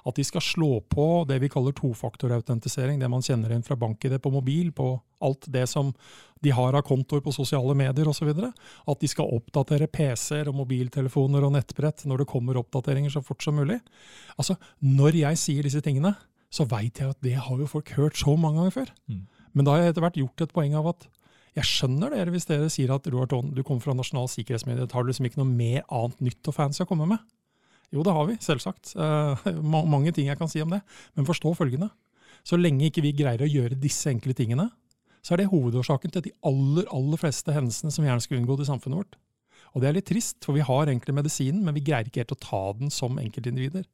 at 0.07 0.18
de 0.18 0.26
skal 0.29 0.44
slå 0.44 0.72
på 0.92 1.07
det 1.26 1.40
vi 1.42 1.50
kaller 1.50 1.74
tofaktorautentisering, 1.74 3.00
det 3.00 3.11
man 3.11 3.24
kjenner 3.24 3.50
igjen 3.50 3.66
fra 3.66 3.79
bank-ID 3.81 4.20
på 4.22 4.35
mobil, 4.35 4.70
på 4.76 4.92
alt 5.24 5.48
det 5.52 5.66
som 5.70 5.92
de 6.40 6.52
har 6.56 6.76
av 6.76 6.85
kontoer 6.88 7.20
på 7.24 7.35
sosiale 7.37 7.74
medier 7.76 8.09
osv., 8.09 8.30
at 8.33 9.02
de 9.02 9.11
skal 9.11 9.33
oppdatere 9.37 9.90
PC-er 9.92 10.48
og 10.48 10.56
mobiltelefoner 10.62 11.44
og 11.44 11.54
nettbrett 11.56 12.06
når 12.09 12.22
det 12.22 12.30
kommer 12.33 12.61
oppdateringer 12.61 13.12
så 13.12 13.22
fort 13.24 13.44
som 13.44 13.59
mulig. 13.61 13.80
Altså, 14.38 14.56
Når 14.80 15.20
jeg 15.20 15.40
sier 15.40 15.68
disse 15.68 15.85
tingene, 15.85 16.14
så 16.50 16.66
veit 16.66 16.98
jeg 16.98 17.12
at 17.12 17.20
det 17.22 17.37
har 17.37 17.59
jo 17.61 17.68
folk 17.68 17.92
hørt 17.94 18.18
så 18.18 18.35
mange 18.37 18.59
ganger 18.59 18.76
før. 18.80 18.92
Mm. 19.06 19.26
Men 19.52 19.66
da 19.66 19.74
har 19.74 19.85
jeg 19.85 19.92
etter 19.92 20.06
hvert 20.06 20.20
gjort 20.20 20.44
et 20.44 20.54
poeng 20.54 20.74
av 20.78 20.88
at 20.94 21.09
jeg 21.59 21.66
skjønner 21.66 22.14
dere 22.14 22.33
hvis 22.33 22.46
dere 22.46 22.70
sier 22.70 22.92
at 22.94 23.06
Roar 23.11 23.28
Thon, 23.30 23.50
du 23.54 23.62
kommer 23.66 23.83
fra 23.83 23.94
Nasjonal 23.98 24.30
sikkerhetsmyndighet. 24.30 24.92
Har 24.94 25.04
du 25.04 25.11
liksom 25.11 25.26
ikke 25.26 25.42
noe 25.42 25.50
mer 25.50 25.83
annet 25.90 26.22
nytt 26.22 26.50
og 26.50 26.56
fancy 26.56 26.85
å 26.85 26.88
komme 26.88 27.09
med? 27.11 27.22
Jo, 27.90 28.04
det 28.06 28.14
har 28.14 28.28
vi, 28.30 28.38
selvsagt. 28.42 28.94
Uh, 29.00 29.50
mange 29.66 30.12
ting 30.14 30.30
jeg 30.30 30.38
kan 30.38 30.50
si 30.50 30.62
om 30.62 30.70
det. 30.70 30.80
Men 31.18 31.26
forstå 31.26 31.52
følgende. 31.59 31.90
Så 32.46 32.56
lenge 32.56 32.87
ikke 32.87 33.02
vi 33.04 33.12
greier 33.18 33.42
å 33.44 33.50
gjøre 33.50 33.78
disse 33.78 34.09
enkle 34.12 34.35
tingene, 34.37 34.70
så 35.20 35.35
er 35.35 35.42
det 35.42 35.50
hovedårsaken 35.52 36.14
til 36.14 36.24
de 36.26 36.33
aller, 36.48 36.87
aller 36.94 37.20
fleste 37.20 37.52
hendelsene 37.54 37.92
som 37.92 38.04
vi 38.04 38.11
gjerne 38.11 38.24
skulle 38.24 38.40
unngått 38.42 38.64
i 38.64 38.70
samfunnet 38.70 39.02
vårt. 39.02 39.18
Og 39.74 39.83
det 39.83 39.90
er 39.90 39.96
litt 39.98 40.09
trist, 40.11 40.40
for 40.42 40.56
vi 40.56 40.64
har 40.66 40.88
egentlig 40.88 41.14
medisinen, 41.14 41.62
men 41.66 41.76
vi 41.76 41.85
greier 41.87 42.09
ikke 42.09 42.24
helt 42.24 42.35
å 42.35 42.42
ta 42.42 42.62
den 42.78 42.90
som 42.94 43.20
enkeltindivider. 43.22 43.85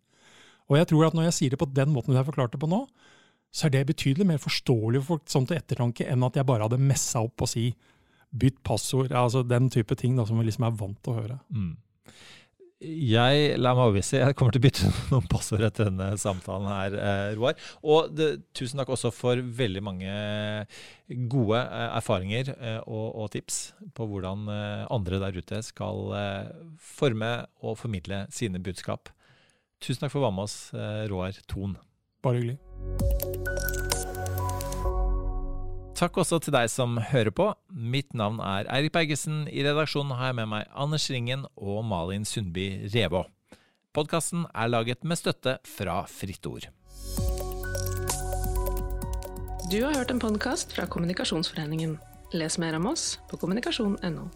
Og 0.70 0.78
jeg 0.80 0.88
tror 0.90 1.08
at 1.08 1.16
når 1.16 1.28
jeg 1.28 1.36
sier 1.36 1.54
det 1.54 1.60
på 1.60 1.68
den 1.70 1.92
måten 1.94 2.14
du 2.14 2.18
har 2.18 2.26
forklart 2.26 2.54
det 2.54 2.62
på 2.62 2.70
nå, 2.70 2.86
så 3.54 3.66
er 3.66 3.74
det 3.74 3.86
betydelig 3.88 4.26
mer 4.28 4.40
forståelig 4.42 5.02
for 5.02 5.14
folk 5.14 5.28
sånn 5.32 5.46
til 5.48 5.58
ettertanke 5.58 6.06
enn 6.10 6.24
at 6.26 6.36
jeg 6.36 6.48
bare 6.48 6.66
hadde 6.66 6.80
messa 6.82 7.22
opp 7.24 7.44
og 7.44 7.50
si 7.50 7.70
bytt 8.36 8.58
passord, 8.66 9.12
altså 9.16 9.44
den 9.46 9.70
type 9.72 9.96
ting 9.96 10.16
da, 10.18 10.26
som 10.28 10.40
vi 10.40 10.48
liksom 10.48 10.66
er 10.66 10.74
vant 10.76 10.98
til 11.04 11.14
å 11.14 11.20
høre. 11.20 11.38
Mm. 11.54 11.76
Jeg 12.76 13.54
la 13.56 13.70
meg 13.72 13.86
overbevise. 13.86 14.18
Jeg 14.20 14.36
kommer 14.36 14.52
til 14.52 14.60
å 14.60 14.66
bytte 14.66 14.90
noen 15.12 15.28
passord 15.32 15.64
etter 15.64 15.88
denne 15.88 16.10
samtalen 16.20 16.68
her, 16.68 16.96
eh, 17.00 17.30
Roar. 17.38 17.56
Og 17.80 18.10
det, 18.12 18.28
tusen 18.56 18.82
takk 18.82 18.92
også 18.92 19.12
for 19.16 19.40
veldig 19.40 19.82
mange 19.84 20.12
gode 21.32 21.62
eh, 21.62 21.86
erfaringer 21.96 22.52
eh, 22.52 22.80
og, 22.84 23.06
og, 23.14 23.30
tips 23.32 23.60
på 23.96 24.08
hvordan 24.10 24.44
eh, 24.52 24.84
andre 24.92 25.22
der 25.24 25.40
ute 25.40 25.62
skal 25.64 26.12
eh, 26.20 26.52
forme 26.76 27.32
og 27.64 27.78
formidle 27.80 28.26
sine 28.34 28.60
budskap. 28.60 29.08
Tusen 29.80 30.04
takk 30.04 30.12
for 30.12 30.20
å 30.20 30.28
være 30.28 30.36
med 30.36 30.48
oss, 30.50 30.60
eh, 30.76 31.02
Roar 31.12 31.40
Thon. 31.48 31.78
Bare 32.24 32.42
hyggelig. 32.42 33.35
Takk 35.96 36.18
også 36.20 36.36
til 36.44 36.52
deg 36.52 36.68
som 36.68 36.98
hører 37.00 37.32
på. 37.32 37.46
Mitt 37.72 38.12
navn 38.12 38.36
er 38.44 38.68
Eirik 38.68 38.92
Bergesen. 38.92 39.46
I 39.48 39.62
redaksjonen 39.64 40.12
har 40.18 40.28
jeg 40.28 40.36
med 40.42 40.50
meg 40.50 40.66
Anders 40.76 41.06
Ringen 41.08 41.46
og 41.56 41.86
Malin 41.88 42.28
Sundby 42.28 42.66
Revå. 42.92 43.22
Podkasten 43.96 44.44
er 44.52 44.68
laget 44.68 45.08
med 45.08 45.16
støtte 45.16 45.56
fra 45.64 46.02
Fritt 46.04 46.44
Ord. 46.44 46.68
Du 49.72 49.78
har 49.86 49.96
hørt 49.96 50.12
en 50.12 50.20
podkast 50.20 50.76
fra 50.76 50.84
Kommunikasjonsforeningen. 50.84 51.96
Les 52.36 52.60
mer 52.60 52.76
om 52.76 52.92
oss 52.92 53.14
på 53.30 53.40
kommunikasjon.no. 53.40 54.28